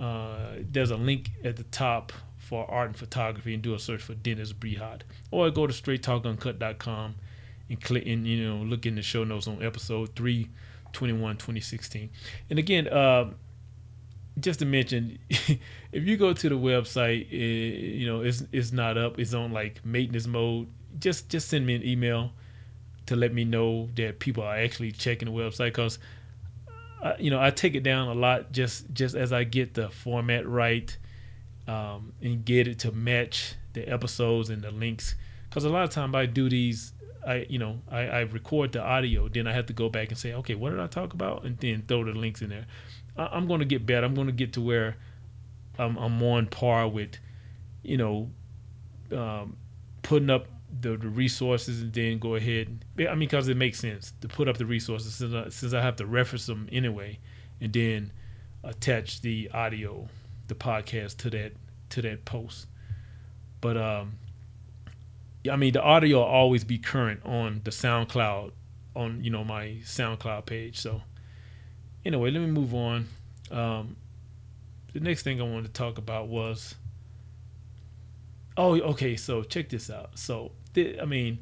uh, 0.00 0.54
there's 0.70 0.92
a 0.92 0.96
link 0.96 1.30
at 1.44 1.56
the 1.56 1.64
top 1.64 2.14
for 2.38 2.64
art 2.70 2.88
and 2.88 2.96
photography 2.96 3.52
and 3.52 3.62
do 3.62 3.74
a 3.74 3.78
search 3.78 4.00
for 4.00 4.14
Denis 4.14 4.54
Brihat. 4.54 5.02
Or 5.30 5.50
go 5.50 5.66
to 5.66 5.74
straighttalkuncut.com 5.74 7.14
and 7.68 7.80
click 7.82 8.06
and, 8.06 8.26
you 8.26 8.48
know, 8.48 8.64
look 8.64 8.86
in 8.86 8.94
the 8.94 9.02
show 9.02 9.24
notes 9.24 9.46
on 9.46 9.62
episode 9.62 10.16
three 10.16 10.48
21 10.94 11.36
2016 11.36 12.10
and 12.50 12.58
again 12.58 12.86
uh, 12.88 13.30
just 14.40 14.58
to 14.58 14.66
mention 14.66 15.18
if 15.28 15.58
you 15.92 16.18
go 16.18 16.34
to 16.34 16.50
the 16.50 16.54
website 16.54 17.30
it, 17.32 17.96
you 17.96 18.06
know 18.06 18.20
it's 18.20 18.42
it's 18.52 18.72
not 18.72 18.98
up 18.98 19.18
it's 19.18 19.32
on 19.32 19.52
like 19.52 19.82
maintenance 19.86 20.26
mode 20.26 20.68
just 20.98 21.30
just 21.30 21.48
send 21.48 21.64
me 21.64 21.74
an 21.74 21.82
email 21.82 22.30
to 23.06 23.16
let 23.16 23.32
me 23.32 23.44
know 23.44 23.88
that 23.96 24.18
people 24.18 24.44
are 24.44 24.56
actually 24.56 24.92
checking 24.92 25.32
the 25.32 25.34
website 25.34 25.66
because 25.66 25.98
you 27.18 27.30
know 27.30 27.40
I 27.40 27.50
take 27.50 27.74
it 27.74 27.82
down 27.82 28.08
a 28.08 28.14
lot 28.14 28.52
just 28.52 28.92
just 28.92 29.14
as 29.14 29.32
I 29.32 29.44
get 29.44 29.74
the 29.74 29.88
format 29.88 30.46
right 30.46 30.96
um, 31.66 32.12
and 32.22 32.44
get 32.44 32.68
it 32.68 32.78
to 32.80 32.92
match 32.92 33.54
the 33.72 33.88
episodes 33.88 34.50
and 34.50 34.62
the 34.62 34.70
links 34.70 35.14
because 35.48 35.64
a 35.64 35.68
lot 35.68 35.84
of 35.84 35.90
time 35.90 36.14
I 36.14 36.26
do 36.26 36.48
these 36.48 36.92
I 37.26 37.46
you 37.48 37.58
know 37.58 37.80
I, 37.90 38.00
I 38.00 38.20
record 38.20 38.72
the 38.72 38.82
audio, 38.82 39.28
then 39.28 39.46
I 39.46 39.52
have 39.52 39.66
to 39.66 39.72
go 39.72 39.88
back 39.88 40.08
and 40.08 40.18
say, 40.18 40.32
okay, 40.34 40.54
what 40.54 40.70
did 40.70 40.80
I 40.80 40.86
talk 40.86 41.14
about, 41.14 41.44
and 41.44 41.56
then 41.58 41.84
throw 41.86 42.04
the 42.04 42.12
links 42.12 42.42
in 42.42 42.50
there. 42.50 42.66
I, 43.16 43.36
am 43.36 43.46
going 43.46 43.60
to 43.60 43.66
get 43.66 43.86
better. 43.86 44.06
I'm 44.06 44.14
going 44.14 44.26
to 44.26 44.32
get 44.32 44.54
to 44.54 44.60
where 44.60 44.96
I'm, 45.78 45.96
I'm 45.98 46.22
on 46.22 46.46
par 46.46 46.88
with, 46.88 47.18
you 47.82 47.96
know, 47.96 48.30
um, 49.12 49.56
putting 50.02 50.30
up 50.30 50.46
the, 50.80 50.96
the 50.96 51.08
resources 51.08 51.82
and 51.82 51.92
then 51.92 52.18
go 52.18 52.36
ahead. 52.36 52.84
I 52.98 53.10
mean, 53.10 53.20
because 53.20 53.48
it 53.48 53.56
makes 53.56 53.78
sense 53.78 54.12
to 54.20 54.28
put 54.28 54.48
up 54.48 54.56
the 54.56 54.66
resources 54.66 55.14
since 55.14 55.34
I, 55.34 55.48
since 55.50 55.74
I 55.74 55.82
have 55.82 55.96
to 55.96 56.06
reference 56.06 56.46
them 56.46 56.68
anyway, 56.72 57.18
and 57.60 57.72
then 57.72 58.12
attach 58.64 59.20
the 59.20 59.50
audio, 59.52 60.08
the 60.48 60.54
podcast 60.54 61.18
to 61.18 61.30
that 61.30 61.52
to 61.90 62.02
that 62.02 62.24
post. 62.24 62.66
But 63.60 63.76
um, 63.76 64.12
I 65.50 65.56
mean, 65.56 65.72
the 65.72 65.82
audio 65.82 66.18
will 66.18 66.24
always 66.24 66.64
be 66.64 66.78
current 66.78 67.20
on 67.24 67.60
the 67.64 67.70
SoundCloud, 67.70 68.52
on 68.94 69.22
you 69.22 69.30
know 69.30 69.44
my 69.44 69.78
SoundCloud 69.84 70.46
page. 70.46 70.78
So 70.78 71.02
anyway, 72.04 72.30
let 72.30 72.40
me 72.40 72.46
move 72.46 72.74
on. 72.74 73.08
Um, 73.50 73.96
the 74.92 75.00
next 75.00 75.22
thing 75.22 75.40
I 75.40 75.44
wanted 75.44 75.66
to 75.66 75.72
talk 75.72 75.98
about 75.98 76.28
was, 76.28 76.74
oh, 78.56 78.78
okay. 78.80 79.16
So 79.16 79.42
check 79.42 79.68
this 79.68 79.90
out. 79.90 80.18
So 80.18 80.52
th- 80.74 80.98
I 81.00 81.04
mean, 81.04 81.38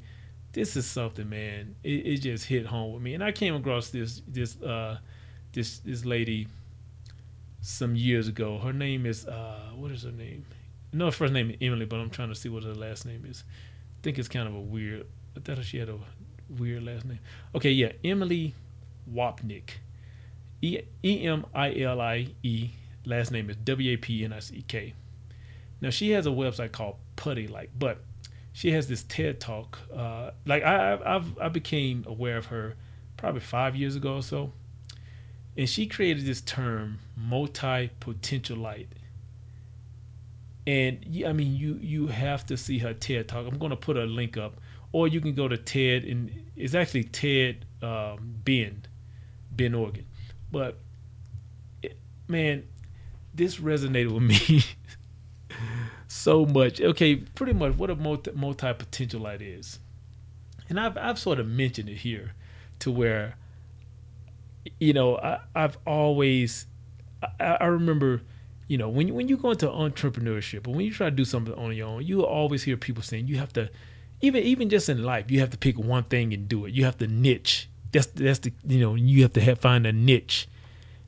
this 0.53 0.77
is 0.77 0.87
something, 0.87 1.29
man. 1.29 1.75
It, 1.85 2.07
it, 2.07 2.16
just 2.18 2.44
hit 2.44 2.66
home 2.66 2.92
with 2.92 3.03
me, 3.03 3.14
and 3.14 3.23
I 3.23 3.33
came 3.33 3.55
across 3.55 3.90
this 3.90 4.23
this 4.29 4.61
uh, 4.62 4.99
this 5.53 5.79
this 5.79 6.05
lady 6.05 6.49
some 7.61 7.94
years 7.94 8.29
ago. 8.29 8.59
Her 8.59 8.73
name 8.73 9.07
is 9.07 9.27
uh, 9.27 9.70
what 9.77 9.90
is 9.90 10.03
her 10.03 10.12
name? 10.12 10.44
No, 10.92 11.07
her 11.07 11.12
first 11.12 11.33
name 11.33 11.51
is 11.51 11.57
Emilie, 11.61 11.87
but 11.87 12.01
I'm 12.01 12.11
trying 12.11 12.31
to 12.31 12.35
see 12.35 12.49
what 12.49 12.64
her 12.64 12.75
last 12.75 13.07
name 13.07 13.25
is 13.25 13.44
I 14.01 14.03
think 14.03 14.18
it's 14.18 14.29
kind 14.29 14.49
of 14.49 14.55
a 14.55 14.61
weird. 14.61 15.07
I 15.37 15.40
thought 15.40 15.62
she 15.62 15.77
had 15.77 15.90
a 15.90 15.99
weird 16.59 16.85
last 16.85 17.05
name. 17.05 17.18
Okay, 17.55 17.70
yeah, 17.70 17.92
Emilie 18.03 18.55
Wapnick. 19.12 19.73
E 20.62 20.81
M 21.03 21.44
I 21.55 21.75
L 21.81 22.01
I 22.01 22.29
E. 22.42 22.70
Last 23.05 23.31
name 23.31 23.51
is 23.51 23.57
W 23.57 23.92
A 23.92 23.96
P 23.99 24.25
N 24.25 24.33
I 24.33 24.38
C 24.38 24.64
K. 24.66 24.94
Now 25.83 25.90
she 25.90 26.11
has 26.12 26.27
a 26.27 26.31
website 26.31 26.73
called 26.73 26.96
Puttylike, 27.16 27.70
but 27.79 27.99
she 28.53 28.70
has 28.73 28.88
this 28.88 29.05
TED 29.05 29.40
Talk. 29.40 29.79
Uh, 29.94 30.31
like 30.46 30.62
I, 30.62 30.99
I've 31.05 31.38
I 31.38 31.49
became 31.49 32.05
aware 32.07 32.37
of 32.37 32.46
her 32.46 32.75
probably 33.16 33.40
five 33.40 33.77
years 33.77 33.96
ago 33.96 34.16
or 34.16 34.23
so, 34.23 34.53
and 35.57 35.68
she 35.68 35.87
created 35.87 36.25
this 36.25 36.40
term 36.40 36.99
multi 37.16 37.90
potential 38.01 38.57
light 38.57 38.88
and 40.66 41.05
I 41.27 41.33
mean 41.33 41.57
you 41.57 41.79
you 41.81 42.07
have 42.07 42.46
to 42.46 42.57
see 42.57 42.79
her 42.79 42.94
TED 42.94 43.29
talk. 43.29 43.46
I'm 43.46 43.59
going 43.59 43.70
to 43.70 43.77
put 43.77 43.96
a 43.96 44.05
link 44.05 44.37
up, 44.37 44.55
or 44.92 45.09
you 45.09 45.20
can 45.20 45.35
go 45.35 45.49
to 45.49 45.57
TED 45.57 46.05
and 46.05 46.31
it's 46.57 46.75
actually 46.75 47.05
TED 47.05 47.64
um, 47.83 48.37
Bend, 48.44 48.88
Ben 49.53 49.75
Organ. 49.75 50.07
but 50.53 50.79
it, 51.83 51.96
man, 52.29 52.64
this 53.35 53.57
resonated 53.57 54.12
with 54.12 54.23
me 54.51 54.62
so 56.11 56.44
much. 56.44 56.81
Okay, 56.81 57.16
pretty 57.16 57.53
much 57.53 57.75
what 57.77 57.88
a 57.88 57.94
multi, 57.94 58.33
multipotentialite 58.33 59.40
is, 59.59 59.79
and 60.68 60.79
I've 60.79 60.99
I've 60.99 61.18
sort 61.18 61.38
of 61.38 61.46
mentioned 61.46 61.88
it 61.88 61.96
here, 61.96 62.33
to 62.81 62.90
where, 62.90 63.37
you 64.81 64.92
know, 64.92 65.16
I, 65.18 65.38
I've 65.55 65.79
always, 65.87 66.66
I, 67.38 67.59
I 67.61 67.66
remember, 67.66 68.23
you 68.66 68.77
know, 68.77 68.88
when 68.88 69.14
when 69.14 69.29
you 69.29 69.37
go 69.37 69.53
into 69.53 69.66
entrepreneurship 69.66 70.66
or 70.66 70.75
when 70.75 70.85
you 70.85 70.92
try 70.92 71.11
to 71.11 71.14
do 71.14 71.25
something 71.25 71.55
on 71.55 71.75
your 71.77 71.88
own, 71.88 72.05
you 72.05 72.25
always 72.27 72.62
hear 72.62 72.77
people 72.77 73.03
saying 73.03 73.29
you 73.29 73.37
have 73.37 73.53
to, 73.53 73.70
even 74.20 74.42
even 74.42 74.68
just 74.68 74.88
in 74.88 75.05
life, 75.05 75.31
you 75.31 75.38
have 75.40 75.51
to 75.51 75.59
pick 75.59 75.79
one 75.79 76.05
thing 76.05 76.35
and 76.35 76.49
do 76.49 76.66
it. 76.66 76.75
You 76.75 76.85
have 76.87 76.99
to 76.99 77.07
niche. 77.07 77.68
That's 77.92 78.07
that's 78.07 78.40
the 78.40 78.53
you 78.66 78.81
know 78.81 78.96
you 78.96 79.23
have 79.23 79.33
to 79.35 79.40
have, 79.40 79.61
find 79.61 79.87
a 79.87 79.92
niche. 79.92 80.49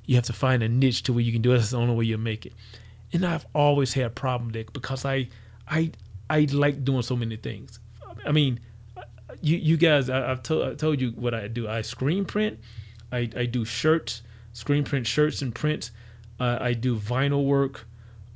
You 0.06 0.14
have 0.14 0.24
to 0.24 0.32
find 0.32 0.62
a 0.62 0.68
niche 0.68 1.02
to 1.04 1.12
where 1.12 1.22
you 1.22 1.32
can 1.32 1.42
do 1.42 1.52
it. 1.52 1.58
That's 1.58 1.70
the 1.70 1.78
only 1.78 1.94
way 1.94 2.04
you'll 2.04 2.20
make 2.20 2.46
it 2.46 2.52
and 3.12 3.26
I've 3.26 3.46
always 3.54 3.92
had 3.92 4.06
a 4.06 4.10
problem 4.10 4.50
there 4.50 4.64
because 4.72 5.04
I, 5.04 5.28
I, 5.68 5.90
I 6.30 6.46
like 6.52 6.84
doing 6.84 7.02
so 7.02 7.16
many 7.16 7.36
things. 7.36 7.78
I 8.24 8.32
mean, 8.32 8.60
you 9.40 9.56
you 9.56 9.76
guys, 9.76 10.08
I, 10.10 10.28
have 10.28 10.42
to, 10.44 10.64
I 10.64 10.74
told 10.74 11.00
you 11.00 11.10
what 11.10 11.34
I 11.34 11.48
do. 11.48 11.68
I 11.68 11.82
screen 11.82 12.24
print, 12.24 12.58
I, 13.10 13.28
I 13.36 13.46
do 13.46 13.64
shirts, 13.64 14.22
screen 14.52 14.84
print 14.84 15.06
shirts 15.06 15.42
and 15.42 15.54
prints. 15.54 15.90
Uh, 16.40 16.58
I 16.60 16.72
do 16.72 16.96
vinyl 16.96 17.44
work, 17.44 17.86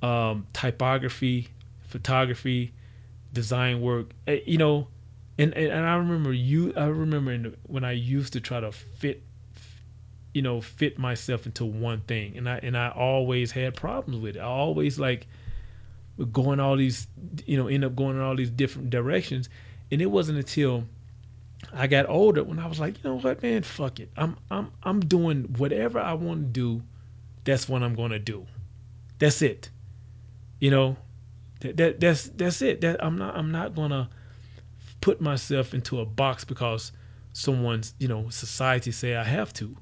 um, 0.03 0.47
typography, 0.53 1.49
photography, 1.89 2.73
design 3.33 3.81
work. 3.81 4.11
Uh, 4.29 4.37
you 4.47 4.59
know, 4.59 4.89
and, 5.39 5.53
and, 5.55 5.73
and 5.73 5.87
I 5.87 5.97
remember 5.97 6.33
you. 6.33 6.73
I 6.77 6.87
remember 6.87 7.37
the, 7.37 7.55
when 7.65 7.85
I 7.85 7.93
used 7.93 8.33
to 8.35 8.41
try 8.41 8.61
to 8.61 8.73
fit 8.73 9.23
you 10.37 10.43
know 10.43 10.61
fit 10.61 10.99
myself 10.99 11.47
into 11.47 11.65
one 11.65 12.03
thing. 12.03 12.37
And 12.37 12.47
i 12.47 12.59
and 12.63 12.77
i 12.77 12.91
always 12.91 13.51
had 13.51 13.75
problems 13.75 14.21
with 14.21 14.37
it. 14.37 14.41
I 14.41 14.45
always 14.45 14.99
like 14.99 15.27
going 16.31 16.61
all 16.61 16.77
these 16.77 17.07
you 17.47 17.57
know 17.57 17.69
end 17.69 17.87
up 17.87 17.97
going 17.97 18.17
in 18.17 18.23
all 18.23 18.37
these 18.37 18.51
different 18.51 18.91
directions. 18.91 19.49
And 19.91 20.03
it 20.03 20.11
wasn't 20.11 20.37
until 20.37 20.85
i 21.73 21.87
got 21.87 22.07
older 22.11 22.45
when 22.45 22.59
i 22.59 22.67
was 22.67 22.79
like 22.79 23.03
you 23.03 23.09
know 23.09 23.19
what 23.19 23.43
man 23.43 23.63
fuck 23.63 23.99
it. 23.99 24.11
I'm 24.15 24.37
i'm 24.51 24.71
i'm 24.83 25.01
doing 25.01 25.45
whatever 25.57 25.99
i 25.99 26.13
want 26.13 26.41
to 26.41 26.61
do. 26.61 26.83
That's 27.45 27.67
what 27.67 27.83
i'm 27.83 27.97
to 28.11 28.19
do. 28.19 28.47
That's 29.19 29.41
it. 29.41 29.71
You 30.61 30.71
know 30.71 30.97
that, 31.61 31.79
that 31.79 31.99
that's 31.99 32.25
that's 32.25 32.61
it. 32.61 32.83
That 32.83 33.03
i'm 33.03 33.17
not 33.17 33.35
i'm 33.39 33.53
not 33.53 33.75
to 33.75 34.11
put 35.01 35.19
myself 35.19 35.73
into 35.73 36.01
a 36.01 36.05
box 36.05 36.45
because 36.45 36.93
someone's 37.33 37.95
you 37.99 38.09
know 38.09 38.29
society 38.29 38.93
say 38.93 39.17
i 39.17 39.25
have 39.25 39.51
to 39.55 39.75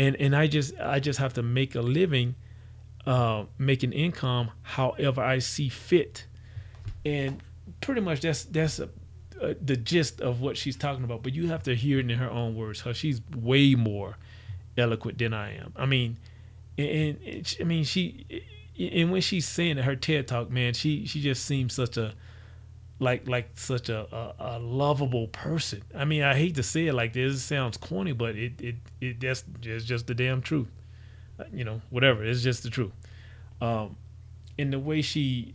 and 0.00 0.16
and 0.16 0.34
I 0.34 0.46
just 0.46 0.72
I 0.80 0.98
just 0.98 1.18
have 1.18 1.34
to 1.34 1.42
make 1.42 1.74
a 1.74 1.82
living, 1.82 2.34
uh, 3.06 3.44
make 3.58 3.82
an 3.82 3.92
income 3.92 4.50
however 4.62 5.20
I 5.20 5.40
see 5.40 5.68
fit, 5.68 6.26
and 7.04 7.42
pretty 7.82 8.00
much 8.00 8.22
that's 8.22 8.44
that's 8.44 8.78
a, 8.78 8.88
a, 9.42 9.54
the 9.54 9.76
gist 9.76 10.22
of 10.22 10.40
what 10.40 10.56
she's 10.56 10.76
talking 10.76 11.04
about. 11.04 11.22
But 11.22 11.34
you 11.34 11.48
have 11.48 11.62
to 11.64 11.76
hear 11.76 11.98
it 11.98 12.10
in 12.10 12.16
her 12.16 12.30
own 12.30 12.56
words, 12.56 12.80
because 12.80 12.96
she's 12.96 13.20
way 13.36 13.74
more 13.74 14.16
eloquent 14.78 15.18
than 15.18 15.34
I 15.34 15.56
am. 15.56 15.74
I 15.76 15.84
mean, 15.84 16.16
and, 16.78 17.18
and 17.26 17.56
I 17.60 17.64
mean 17.64 17.84
she, 17.84 18.24
and 18.78 19.12
when 19.12 19.20
she's 19.20 19.46
saying 19.46 19.76
it, 19.76 19.84
her 19.84 19.96
TED 19.96 20.26
talk, 20.26 20.50
man, 20.50 20.72
she 20.72 21.04
she 21.04 21.20
just 21.20 21.44
seems 21.44 21.74
such 21.74 21.98
a 21.98 22.14
like 23.00 23.26
like 23.26 23.48
such 23.54 23.88
a, 23.88 24.06
a, 24.14 24.34
a, 24.38 24.58
lovable 24.58 25.26
person. 25.28 25.82
I 25.96 26.04
mean, 26.04 26.22
I 26.22 26.36
hate 26.36 26.54
to 26.56 26.62
say 26.62 26.86
it 26.86 26.92
like 26.94 27.14
this. 27.14 27.34
It 27.34 27.40
sounds 27.40 27.76
corny, 27.78 28.12
but 28.12 28.36
it 28.36 28.60
it 28.60 28.76
it 29.00 29.20
that's 29.20 29.42
just 29.60 29.86
just 29.86 30.06
the 30.06 30.14
damn 30.14 30.42
truth. 30.42 30.68
Uh, 31.38 31.44
you 31.52 31.64
know, 31.64 31.80
whatever. 31.88 32.22
It's 32.24 32.42
just 32.42 32.62
the 32.62 32.70
truth. 32.70 32.92
Um, 33.62 33.96
in 34.58 34.70
the 34.70 34.78
way 34.78 35.00
she, 35.00 35.54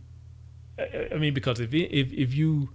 I, 0.78 1.08
I 1.12 1.18
mean, 1.18 1.34
because 1.34 1.60
if 1.60 1.72
if 1.72 2.12
if 2.12 2.34
you 2.34 2.68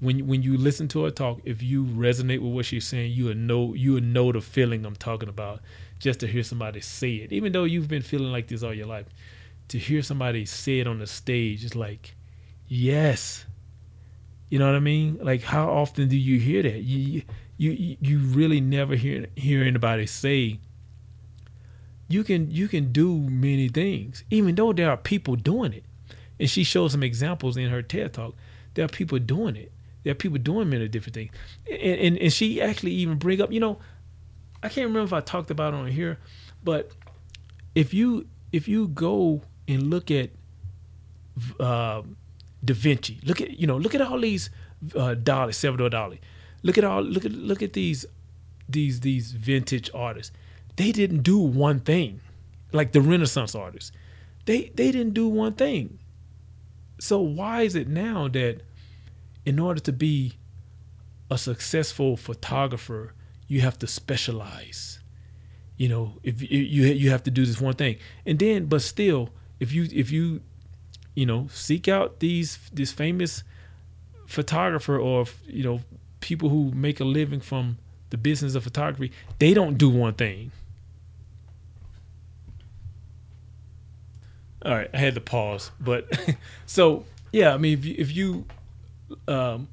when 0.00 0.26
when 0.26 0.42
you 0.42 0.56
listen 0.56 0.88
to 0.88 1.04
her 1.04 1.10
talk, 1.12 1.40
if 1.44 1.62
you 1.62 1.84
resonate 1.84 2.40
with 2.40 2.52
what 2.52 2.66
she's 2.66 2.86
saying, 2.86 3.12
you 3.12 3.26
would 3.26 3.38
know 3.38 3.74
you 3.74 3.92
would 3.92 4.04
know 4.04 4.32
the 4.32 4.40
feeling 4.40 4.84
I'm 4.84 4.96
talking 4.96 5.28
about. 5.28 5.60
Just 6.00 6.20
to 6.20 6.26
hear 6.26 6.42
somebody 6.42 6.80
say 6.80 7.16
it, 7.16 7.32
even 7.32 7.52
though 7.52 7.64
you've 7.64 7.88
been 7.88 8.02
feeling 8.02 8.32
like 8.32 8.48
this 8.48 8.62
all 8.62 8.72
your 8.74 8.86
life, 8.86 9.06
to 9.68 9.78
hear 9.78 10.02
somebody 10.02 10.46
say 10.46 10.80
it 10.80 10.86
on 10.86 10.98
the 10.98 11.06
stage 11.06 11.62
is 11.62 11.76
like, 11.76 12.14
yes, 12.68 13.44
you 14.50 14.58
know 14.58 14.66
what 14.66 14.74
I 14.74 14.80
mean? 14.80 15.18
Like 15.22 15.42
how 15.42 15.70
often 15.70 16.08
do 16.08 16.16
you 16.16 16.38
hear 16.38 16.62
that? 16.62 16.82
You 16.82 17.22
you 17.56 17.96
you 18.00 18.18
really 18.18 18.60
never 18.60 18.94
hear 18.96 19.26
hear 19.36 19.62
anybody 19.62 20.06
say 20.06 20.58
you 22.08 22.24
can 22.24 22.50
you 22.50 22.66
can 22.68 22.92
do 22.92 23.16
many 23.16 23.68
things, 23.68 24.24
even 24.30 24.56
though 24.56 24.72
there 24.72 24.90
are 24.90 24.96
people 24.96 25.36
doing 25.36 25.72
it. 25.72 25.84
And 26.40 26.50
she 26.50 26.64
shows 26.64 26.92
some 26.92 27.02
examples 27.02 27.56
in 27.56 27.70
her 27.70 27.82
TED 27.82 28.12
talk. 28.14 28.34
There 28.74 28.84
are 28.84 28.88
people 28.88 29.18
doing 29.18 29.56
it. 29.56 29.70
There 30.02 30.10
are 30.10 30.16
people 30.16 30.38
doing 30.38 30.68
many 30.68 30.88
different 30.88 31.14
things. 31.14 31.32
And 31.70 32.00
and, 32.00 32.18
and 32.18 32.32
she 32.32 32.60
actually 32.60 32.92
even 32.92 33.18
bring 33.18 33.40
up, 33.40 33.52
you 33.52 33.60
know, 33.60 33.78
I 34.62 34.68
can't 34.68 34.88
remember 34.88 35.04
if 35.06 35.12
I 35.12 35.20
talked 35.20 35.50
about 35.50 35.72
it 35.72 35.76
on 35.76 35.86
here, 35.86 36.18
but 36.64 36.90
if 37.76 37.94
you 37.94 38.26
if 38.52 38.66
you 38.66 38.88
go 38.88 39.42
and 39.68 39.90
look 39.90 40.10
at 40.10 40.30
uh, 41.60 42.02
Da 42.64 42.74
Vinci. 42.74 43.18
Look 43.24 43.40
at 43.40 43.58
you 43.58 43.66
know 43.66 43.76
look 43.76 43.94
at 43.94 44.00
all 44.00 44.20
these 44.20 44.50
uh, 44.94 45.14
Dali, 45.14 45.54
Salvador 45.54 45.90
Dali. 45.90 46.18
Look 46.62 46.76
at 46.78 46.84
all 46.84 47.02
look 47.02 47.24
at 47.24 47.32
look 47.32 47.62
at 47.62 47.72
these 47.72 48.04
these 48.68 49.00
these 49.00 49.32
vintage 49.32 49.90
artists. 49.94 50.32
They 50.76 50.92
didn't 50.92 51.22
do 51.22 51.38
one 51.38 51.80
thing, 51.80 52.20
like 52.72 52.92
the 52.92 53.00
Renaissance 53.00 53.54
artists. 53.54 53.92
They 54.44 54.70
they 54.74 54.92
didn't 54.92 55.14
do 55.14 55.28
one 55.28 55.54
thing. 55.54 55.98
So 56.98 57.20
why 57.20 57.62
is 57.62 57.74
it 57.74 57.88
now 57.88 58.28
that 58.28 58.60
in 59.46 59.58
order 59.58 59.80
to 59.80 59.92
be 59.92 60.34
a 61.30 61.38
successful 61.38 62.16
photographer, 62.16 63.14
you 63.48 63.60
have 63.62 63.78
to 63.78 63.86
specialize? 63.86 65.00
You 65.78 65.88
know, 65.88 66.12
if 66.22 66.42
you 66.42 66.58
you 66.58 67.10
have 67.10 67.22
to 67.22 67.30
do 67.30 67.46
this 67.46 67.60
one 67.60 67.74
thing, 67.74 67.96
and 68.26 68.38
then 68.38 68.66
but 68.66 68.82
still, 68.82 69.30
if 69.60 69.72
you 69.72 69.88
if 69.90 70.12
you 70.12 70.42
you 71.14 71.26
know, 71.26 71.48
seek 71.52 71.88
out 71.88 72.20
these 72.20 72.58
this 72.72 72.92
famous 72.92 73.42
photographer 74.26 74.98
or 74.98 75.26
you 75.46 75.64
know 75.64 75.80
people 76.20 76.48
who 76.48 76.70
make 76.72 77.00
a 77.00 77.04
living 77.04 77.40
from 77.40 77.78
the 78.10 78.16
business 78.16 78.54
of 78.54 78.64
photography. 78.64 79.12
They 79.38 79.54
don't 79.54 79.78
do 79.78 79.88
one 79.88 80.14
thing. 80.14 80.52
All 84.64 84.72
right, 84.72 84.90
I 84.92 84.98
had 84.98 85.14
to 85.14 85.20
pause, 85.20 85.70
but 85.80 86.06
so 86.66 87.04
yeah, 87.32 87.54
I 87.54 87.56
mean, 87.56 87.78
if 87.78 87.84
you, 87.84 87.94
if 87.98 88.16
you 88.16 88.44
um, 89.26 89.68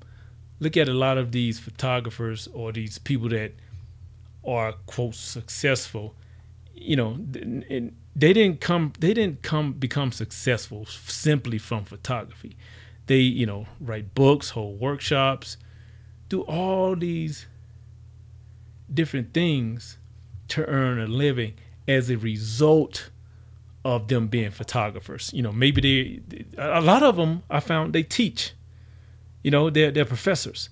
look 0.60 0.78
at 0.78 0.88
a 0.88 0.93
lot 0.93 1.17
of 1.17 1.32
these 1.32 1.60
photographers 1.60 2.47
or 2.54 2.71
these 2.71 2.97
people 2.97 3.30
that 3.30 3.52
are 4.45 4.73
quote 4.86 5.15
successful, 5.15 6.15
you 6.73 6.95
know, 6.95 7.17
they 8.17 8.34
didn't 8.34 8.60
come 8.60 8.91
they 8.99 9.13
didn't 9.13 9.43
come 9.43 9.73
become 9.73 10.12
successful 10.12 10.86
simply 10.88 11.60
from 11.60 11.86
photography. 11.86 12.58
They, 13.06 13.19
you 13.19 13.45
know, 13.45 13.67
write 13.80 14.13
books, 14.15 14.49
hold 14.49 14.82
workshops, 14.82 15.58
do 16.27 16.41
all 16.41 16.95
these 16.95 17.45
different 18.93 19.34
things 19.34 19.97
to 20.49 20.65
earn 20.65 20.99
a 20.99 21.06
living 21.06 21.53
as 21.88 22.10
a 22.10 22.17
result 22.17 23.10
of 23.86 24.08
them 24.08 24.27
being 24.27 24.51
photographers. 24.51 25.32
You 25.32 25.43
know, 25.43 25.51
maybe 25.51 26.21
they 26.27 26.45
a 26.58 26.82
lot 26.82 27.03
of 27.03 27.15
them 27.15 27.43
I 27.51 27.60
found 27.60 27.93
they 27.93 28.03
teach. 28.03 28.51
You 29.43 29.51
know, 29.51 29.69
they're 29.69 29.91
they're 29.91 30.06
professors. 30.06 30.69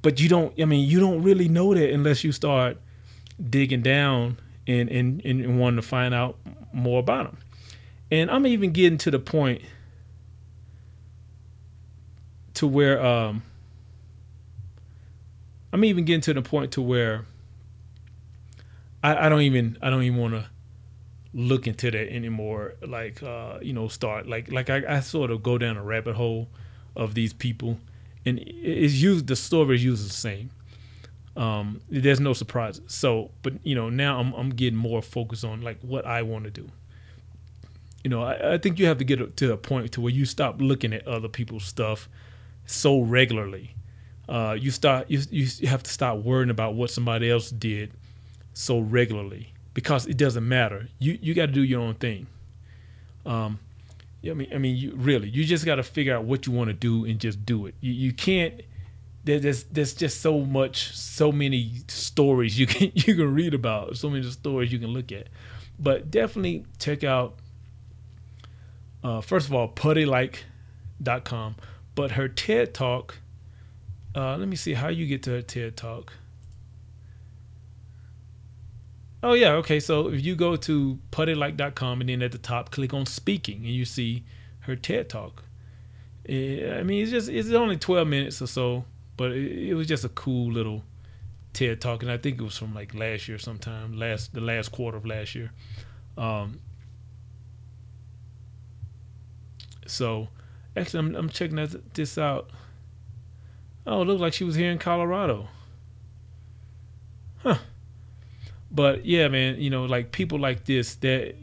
But 0.00 0.20
you 0.20 0.30
don't 0.30 0.58
I 0.58 0.64
mean, 0.64 0.88
you 0.88 1.00
don't 1.00 1.22
really 1.22 1.48
know 1.48 1.74
that 1.74 1.90
unless 1.92 2.24
you 2.24 2.32
start 2.32 2.78
digging 3.50 3.82
down 3.82 4.38
and 4.66 4.88
and, 4.88 5.20
and 5.24 5.60
wanting 5.60 5.80
to 5.80 5.86
find 5.86 6.14
out 6.14 6.38
more 6.72 7.00
about 7.00 7.26
them. 7.26 7.38
And 8.10 8.30
I'm 8.30 8.46
even 8.46 8.72
getting 8.72 8.98
to 8.98 9.10
the 9.10 9.18
point 9.18 9.62
to 12.54 12.66
where 12.66 13.04
um, 13.04 13.42
I'm 15.72 15.84
even 15.84 16.04
getting 16.04 16.22
to 16.22 16.34
the 16.34 16.42
point 16.42 16.72
to 16.72 16.82
where 16.82 17.24
I, 19.02 19.26
I 19.26 19.28
don't 19.28 19.42
even 19.42 19.78
I 19.82 19.90
don't 19.90 20.02
even 20.02 20.18
want 20.18 20.34
to 20.34 20.46
look 21.34 21.66
into 21.66 21.90
that 21.90 22.12
anymore. 22.12 22.74
Like 22.86 23.22
uh, 23.22 23.58
you 23.62 23.72
know, 23.72 23.88
start 23.88 24.26
like 24.26 24.50
like 24.50 24.70
I, 24.70 24.82
I 24.88 25.00
sort 25.00 25.30
of 25.30 25.42
go 25.42 25.58
down 25.58 25.76
a 25.76 25.82
rabbit 25.82 26.16
hole 26.16 26.48
of 26.96 27.14
these 27.14 27.32
people, 27.32 27.78
and 28.24 28.38
it's 28.40 28.94
used 28.94 29.26
the 29.26 29.36
story 29.36 29.76
is 29.76 29.84
used 29.84 30.08
the 30.08 30.12
same. 30.12 30.50
Um, 31.38 31.80
there's 31.90 32.20
no 32.20 32.34
surprises. 32.34 32.82
So, 32.88 33.32
but 33.42 33.54
you 33.64 33.74
know, 33.74 33.90
now 33.90 34.20
I'm 34.20 34.34
I'm 34.34 34.50
getting 34.50 34.78
more 34.78 35.02
focused 35.02 35.44
on 35.44 35.62
like 35.62 35.80
what 35.82 36.06
I 36.06 36.22
want 36.22 36.44
to 36.44 36.50
do. 36.50 36.70
You 38.04 38.10
know, 38.10 38.22
I, 38.22 38.54
I 38.54 38.58
think 38.58 38.78
you 38.78 38.86
have 38.86 38.98
to 38.98 39.04
get 39.04 39.36
to 39.38 39.52
a 39.52 39.58
point 39.58 39.92
to 39.92 40.00
where 40.02 40.12
you 40.12 40.26
stop 40.26 40.60
looking 40.60 40.92
at 40.94 41.06
other 41.08 41.28
people's 41.28 41.64
stuff 41.64 42.08
so 42.66 43.00
regularly. 43.02 43.76
Uh, 44.28 44.56
you 44.60 44.70
start 44.72 45.10
you 45.10 45.20
you 45.30 45.68
have 45.68 45.82
to 45.84 45.90
stop 45.90 46.18
worrying 46.18 46.50
about 46.50 46.74
what 46.74 46.90
somebody 46.90 47.30
else 47.30 47.50
did 47.50 47.92
so 48.54 48.80
regularly. 48.80 49.52
because 49.74 50.06
it 50.06 50.16
doesn't 50.18 50.48
matter. 50.48 50.88
You 50.98 51.18
you 51.22 51.34
got 51.34 51.46
to 51.46 51.52
do 51.52 51.62
your 51.62 51.80
own 51.80 51.94
thing. 51.96 52.28
Um, 53.26 53.60
I 54.28 54.34
mean, 54.34 54.48
I 54.54 54.58
mean, 54.58 54.76
you 54.76 54.94
really, 54.96 55.28
you 55.30 55.44
just 55.44 55.64
got 55.64 55.76
to 55.76 55.84
figure 55.84 56.16
out 56.16 56.24
what 56.24 56.46
you 56.46 56.52
want 56.52 56.68
to 56.68 56.74
do 56.74 57.04
and 57.06 57.20
just 57.20 57.46
do 57.46 57.66
it. 57.66 57.76
You, 57.80 57.92
you 57.92 58.12
can't. 58.12 58.60
There's 59.36 59.64
there's 59.64 59.94
just 59.94 60.22
so 60.22 60.40
much, 60.40 60.96
so 60.96 61.30
many 61.30 61.82
stories 61.88 62.58
you 62.58 62.66
can 62.66 62.90
you 62.94 63.14
can 63.14 63.34
read 63.34 63.52
about, 63.52 63.96
so 63.96 64.08
many 64.08 64.28
stories 64.30 64.72
you 64.72 64.78
can 64.78 64.88
look 64.88 65.12
at. 65.12 65.28
But 65.78 66.10
definitely 66.10 66.64
check 66.78 67.04
out. 67.04 67.34
Uh, 69.04 69.20
first 69.20 69.46
of 69.46 69.54
all, 69.54 69.68
puttylike.com, 69.68 71.56
but 71.94 72.10
her 72.12 72.28
TED 72.28 72.74
talk. 72.74 73.16
Uh, 74.14 74.36
let 74.36 74.48
me 74.48 74.56
see 74.56 74.74
how 74.74 74.88
you 74.88 75.06
get 75.06 75.22
to 75.24 75.30
her 75.30 75.42
TED 75.42 75.76
talk. 75.76 76.12
Oh 79.22 79.34
yeah, 79.34 79.52
okay. 79.54 79.78
So 79.78 80.08
if 80.08 80.24
you 80.24 80.36
go 80.36 80.56
to 80.56 80.98
puttylike.com 81.10 82.00
and 82.00 82.08
then 82.08 82.22
at 82.22 82.32
the 82.32 82.38
top 82.38 82.70
click 82.70 82.94
on 82.94 83.04
speaking 83.04 83.58
and 83.58 83.74
you 83.74 83.84
see 83.84 84.24
her 84.60 84.76
TED 84.76 85.08
talk. 85.08 85.42
Eh, 86.28 86.78
I 86.78 86.82
mean, 86.82 87.02
it's 87.02 87.10
just 87.10 87.28
it's 87.28 87.50
only 87.50 87.76
12 87.76 88.06
minutes 88.06 88.42
or 88.42 88.46
so, 88.46 88.84
but 89.18 89.32
it, 89.32 89.68
it 89.70 89.74
was 89.74 89.86
just 89.86 90.04
a 90.06 90.08
cool 90.10 90.50
little 90.50 90.82
TED 91.52 91.82
talk, 91.82 92.02
and 92.02 92.10
I 92.10 92.16
think 92.16 92.40
it 92.40 92.42
was 92.44 92.56
from 92.56 92.74
like 92.74 92.94
last 92.94 93.28
year 93.28 93.38
sometime, 93.38 93.98
last 93.98 94.32
the 94.32 94.40
last 94.40 94.72
quarter 94.72 94.96
of 94.96 95.04
last 95.04 95.34
year. 95.34 95.52
Um, 96.16 96.60
so 99.86 100.28
actually, 100.74 101.00
I'm, 101.00 101.14
I'm 101.14 101.28
checking 101.28 101.68
this 101.92 102.16
out. 102.16 102.48
Oh, 103.86 104.00
it 104.00 104.06
looked 104.06 104.22
like 104.22 104.32
she 104.32 104.44
was 104.44 104.54
here 104.54 104.70
in 104.70 104.78
Colorado. 104.78 105.48
Huh 107.38 107.58
but 108.70 109.04
yeah, 109.04 109.28
man, 109.28 109.60
you 109.60 109.70
know, 109.70 109.84
like 109.84 110.12
people 110.12 110.38
like 110.38 110.64
this 110.64 110.96
that 110.96 111.34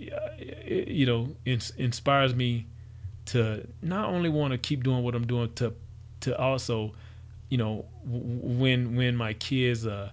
you 0.65 1.05
know 1.05 1.35
ins- 1.45 1.71
inspires 1.71 2.35
me 2.35 2.67
to 3.25 3.67
not 3.81 4.09
only 4.09 4.29
want 4.29 4.51
to 4.51 4.57
keep 4.57 4.83
doing 4.83 5.03
what 5.03 5.15
I'm 5.15 5.25
doing 5.25 5.51
to 5.55 5.73
to 6.21 6.37
also, 6.37 6.93
you 7.49 7.57
know, 7.57 7.85
when 8.03 8.95
when 8.95 9.15
my 9.15 9.33
kids 9.33 9.85
uh 9.85 10.11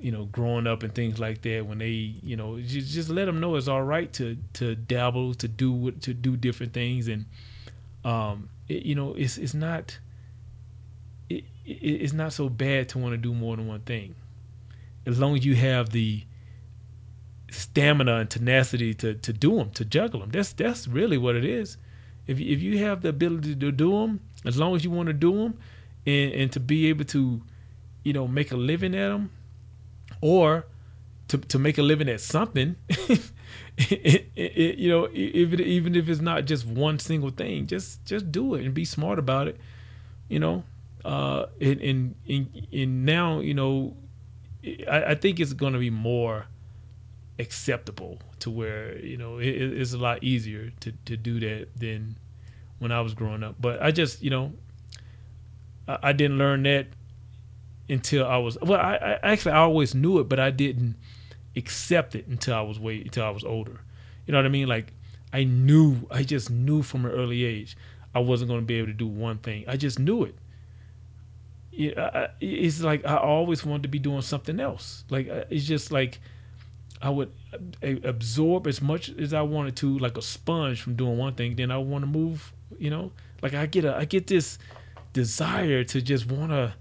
you 0.00 0.12
know 0.12 0.26
growing 0.26 0.66
up 0.66 0.82
and 0.82 0.94
things 0.94 1.18
like 1.18 1.42
that 1.42 1.66
when 1.66 1.78
they 1.78 1.88
you 2.22 2.36
know 2.36 2.60
just, 2.60 2.92
just 2.92 3.08
let 3.08 3.24
them 3.24 3.40
know 3.40 3.56
it's 3.56 3.68
all 3.68 3.82
right 3.82 4.12
to 4.12 4.36
to 4.52 4.74
dabble 4.76 5.34
to 5.34 5.48
do 5.48 5.90
to 5.92 6.14
do 6.14 6.36
different 6.36 6.72
things 6.72 7.08
and 7.08 7.24
um 8.04 8.48
it, 8.68 8.84
you 8.84 8.94
know 8.94 9.14
it's 9.14 9.38
it's 9.38 9.54
not 9.54 9.98
it, 11.28 11.44
it, 11.66 11.70
it's 11.72 12.12
not 12.12 12.32
so 12.32 12.48
bad 12.48 12.88
to 12.88 12.98
want 12.98 13.12
to 13.12 13.16
do 13.18 13.34
more 13.34 13.56
than 13.56 13.66
one 13.66 13.80
thing 13.80 14.14
as 15.06 15.18
long 15.18 15.34
as 15.36 15.44
you 15.44 15.54
have 15.56 15.90
the 15.90 16.24
stamina 17.50 18.16
and 18.16 18.30
tenacity 18.30 18.94
to 18.94 19.14
to 19.14 19.32
do 19.32 19.56
them, 19.56 19.70
to 19.72 19.84
juggle 19.84 20.20
them. 20.20 20.30
That's 20.30 20.52
that's 20.52 20.86
really 20.88 21.18
what 21.18 21.36
it 21.36 21.44
is. 21.44 21.76
If 22.26 22.40
if 22.40 22.62
you 22.62 22.78
have 22.78 23.02
the 23.02 23.08
ability 23.10 23.56
to 23.56 23.72
do 23.72 23.90
them, 23.90 24.20
as 24.44 24.56
long 24.58 24.74
as 24.76 24.84
you 24.84 24.90
want 24.90 25.06
to 25.08 25.12
do 25.12 25.32
them, 25.32 25.58
and 26.08 26.32
and 26.34 26.52
to 26.52 26.60
be 26.60 26.88
able 26.88 27.04
to, 27.06 27.42
you 28.04 28.12
know, 28.12 28.28
make 28.28 28.52
a 28.52 28.56
living 28.56 28.94
at 28.94 29.08
them, 29.08 29.30
or 30.20 30.66
to 31.28 31.38
to 31.38 31.58
make 31.58 31.78
a 31.78 31.82
living 31.82 32.08
at 32.08 32.20
something, 32.20 32.76
it, 33.78 34.30
it, 34.36 34.78
you 34.78 34.88
know, 34.88 35.08
even 35.12 35.60
even 35.60 35.94
if 35.94 36.08
it's 36.08 36.20
not 36.20 36.44
just 36.46 36.66
one 36.66 36.98
single 36.98 37.30
thing, 37.30 37.66
just 37.66 38.04
just 38.04 38.30
do 38.32 38.54
it 38.54 38.64
and 38.64 38.74
be 38.74 38.84
smart 38.84 39.18
about 39.18 39.48
it. 39.48 39.60
You 40.28 40.40
know, 40.40 40.64
uh, 41.04 41.46
and 41.60 41.80
and 41.80 42.14
and, 42.28 42.66
and 42.72 43.06
now 43.06 43.40
you 43.40 43.54
know 43.54 43.96
I, 44.90 45.04
I 45.12 45.14
think 45.14 45.40
it's 45.40 45.52
going 45.52 45.72
to 45.72 45.78
be 45.78 45.90
more 45.90 46.46
acceptable 47.38 48.18
to 48.40 48.50
where 48.50 48.98
you 48.98 49.16
know 49.16 49.38
it, 49.38 49.48
it's 49.48 49.92
a 49.92 49.98
lot 49.98 50.22
easier 50.24 50.72
to, 50.80 50.92
to 51.06 51.16
do 51.16 51.40
that 51.40 51.68
than 51.76 52.16
when 52.78 52.92
I 52.92 53.00
was 53.00 53.14
growing 53.14 53.42
up. 53.42 53.56
But 53.60 53.82
I 53.82 53.90
just 53.90 54.22
you 54.22 54.30
know 54.30 54.52
I, 55.88 56.12
didn't 56.12 56.38
learn 56.38 56.62
that 56.64 56.86
until 57.88 58.26
I 58.26 58.36
was 58.36 58.58
well. 58.60 58.80
I, 58.80 58.96
I, 58.96 59.32
actually 59.32 59.52
I 59.52 59.58
always 59.58 59.94
knew 59.94 60.18
it, 60.18 60.28
but 60.28 60.38
I 60.38 60.50
didn't 60.50 60.96
accept 61.56 62.14
it 62.14 62.26
until 62.26 62.54
I 62.54 62.60
was 62.60 62.78
way 62.78 63.00
until 63.00 63.24
I 63.24 63.30
was 63.30 63.44
older. 63.44 63.80
You 64.26 64.32
know 64.32 64.38
what 64.38 64.46
I 64.46 64.50
mean? 64.50 64.68
Like 64.68 64.92
I 65.32 65.44
knew 65.44 65.96
I 66.10 66.22
just 66.22 66.50
knew 66.50 66.82
from 66.82 67.06
an 67.06 67.12
early 67.12 67.44
age 67.44 67.76
I 68.14 68.20
wasn't 68.20 68.50
going 68.50 68.60
to 68.60 68.66
be 68.66 68.74
able 68.74 68.88
to 68.88 68.92
do 68.92 69.06
one 69.06 69.38
thing. 69.38 69.64
I 69.66 69.76
just 69.76 69.98
knew 69.98 70.24
it 70.24 70.34
it's 71.78 72.80
like 72.80 73.06
I 73.06 73.16
always 73.16 73.64
wanted 73.64 73.84
to 73.84 73.88
be 73.88 73.98
doing 73.98 74.22
something 74.22 74.58
else. 74.58 75.04
Like 75.10 75.28
uh, 75.28 75.44
it's 75.48 75.64
just 75.64 75.92
like 75.92 76.18
I 77.00 77.10
would 77.10 77.32
absorb 77.82 78.66
as 78.66 78.82
much 78.82 79.10
as 79.10 79.32
I 79.32 79.42
wanted 79.42 79.76
to, 79.76 79.98
like 79.98 80.16
a 80.16 80.22
sponge 80.22 80.82
from 80.82 80.96
doing 80.96 81.16
one 81.16 81.34
thing. 81.34 81.54
Then 81.54 81.70
I 81.70 81.78
want 81.78 82.02
to 82.02 82.06
move. 82.06 82.52
You 82.78 82.90
know, 82.90 83.12
like 83.42 83.54
I 83.54 83.66
get 83.66 83.84
a 83.84 83.96
I 83.96 84.04
get 84.04 84.26
this 84.26 84.58
desire 85.12 85.84
to 85.84 86.02
just 86.02 86.30
want 86.30 86.50
to 86.50 86.74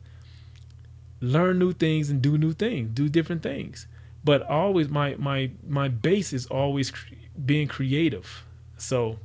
learn 1.22 1.60
new 1.60 1.74
things 1.74 2.10
and 2.10 2.22
do 2.22 2.38
new 2.38 2.54
things, 2.54 2.90
do 2.94 3.10
different 3.10 3.42
things. 3.42 3.88
But 4.24 4.44
always 4.44 4.90
my 4.90 5.16
my 5.16 5.52
my 5.68 5.88
base 5.88 6.34
is 6.34 6.48
always 6.48 6.92
cre- 6.92 7.16
being 7.46 7.68
creative. 7.68 8.44
So 8.78 9.18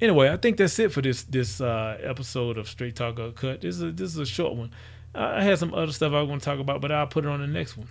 anyway, 0.00 0.30
I 0.30 0.36
think 0.36 0.56
that's 0.56 0.78
it 0.78 0.92
for 0.92 1.02
this 1.02 1.22
this 1.24 1.60
uh, 1.60 1.98
episode 2.02 2.58
of 2.58 2.68
Straight 2.68 2.96
Talk 2.96 3.18
Uncut. 3.18 3.60
This 3.60 3.76
is 3.76 3.82
a, 3.82 3.92
this 3.92 4.10
is 4.10 4.18
a 4.18 4.26
short 4.26 4.56
one. 4.56 4.70
I 5.14 5.42
had 5.42 5.58
some 5.58 5.74
other 5.74 5.92
stuff 5.92 6.12
I 6.12 6.22
want 6.22 6.42
to 6.42 6.44
talk 6.44 6.58
about, 6.60 6.80
but 6.80 6.92
I'll 6.92 7.06
put 7.06 7.24
it 7.24 7.28
on 7.28 7.40
the 7.40 7.46
next 7.46 7.76
one. 7.76 7.88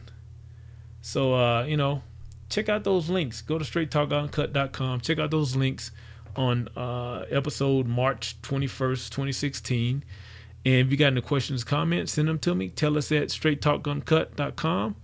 So 1.02 1.34
uh, 1.36 1.63
you 1.66 1.78
know, 1.78 2.02
check 2.50 2.70
out 2.70 2.84
those 2.84 3.10
links. 3.10 3.42
Go 3.42 3.58
to 3.58 3.66
straighttalkuncut.com. 3.66 5.02
Check 5.02 5.20
out 5.20 5.32
those 5.32 5.56
links 5.56 5.92
on 6.38 6.69
uh, 6.78 7.26
episode 7.30 7.88
March 7.88 8.39
21st, 8.43 9.10
2016. 9.10 10.04
And 10.65 10.73
if 10.73 10.91
you 10.91 10.97
got 10.97 11.08
any 11.08 11.21
questions, 11.21 11.63
comments, 11.63 12.13
send 12.13 12.28
them 12.28 12.39
to 12.39 12.56
me. 12.56 12.69
Tell 12.69 12.97
us 12.97 13.12
at 13.12 13.30
straighttalkuncut.com. 13.30 14.95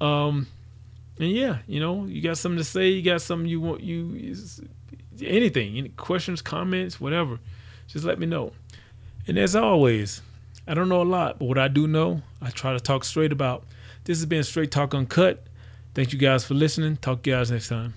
Um, 0.00 0.46
and 1.18 1.30
yeah, 1.30 1.58
you 1.66 1.80
know, 1.80 2.04
you 2.06 2.22
got 2.22 2.38
something 2.38 2.58
to 2.58 2.64
say, 2.64 2.88
you 2.88 3.02
got 3.02 3.22
something 3.22 3.48
you 3.48 3.60
want 3.60 3.82
you 3.82 4.34
anything, 5.20 5.76
any 5.76 5.88
questions, 5.90 6.42
comments, 6.42 7.00
whatever, 7.00 7.38
just 7.88 8.04
let 8.04 8.18
me 8.18 8.26
know. 8.26 8.52
And 9.26 9.38
as 9.38 9.56
always, 9.56 10.22
I 10.66 10.74
don't 10.74 10.88
know 10.88 11.02
a 11.02 11.04
lot, 11.04 11.38
but 11.38 11.46
what 11.46 11.58
I 11.58 11.68
do 11.68 11.86
know, 11.86 12.22
I 12.40 12.50
try 12.50 12.72
to 12.72 12.80
talk 12.80 13.04
straight 13.04 13.32
about. 13.32 13.64
This 14.04 14.18
has 14.18 14.26
been 14.26 14.44
Straight 14.44 14.70
Talk 14.70 14.94
Uncut. 14.94 15.44
Thank 15.94 16.12
you 16.12 16.18
guys 16.18 16.44
for 16.44 16.54
listening. 16.54 16.96
Talk 16.98 17.22
to 17.22 17.30
you 17.30 17.36
guys 17.36 17.50
next 17.50 17.68
time. 17.68 17.94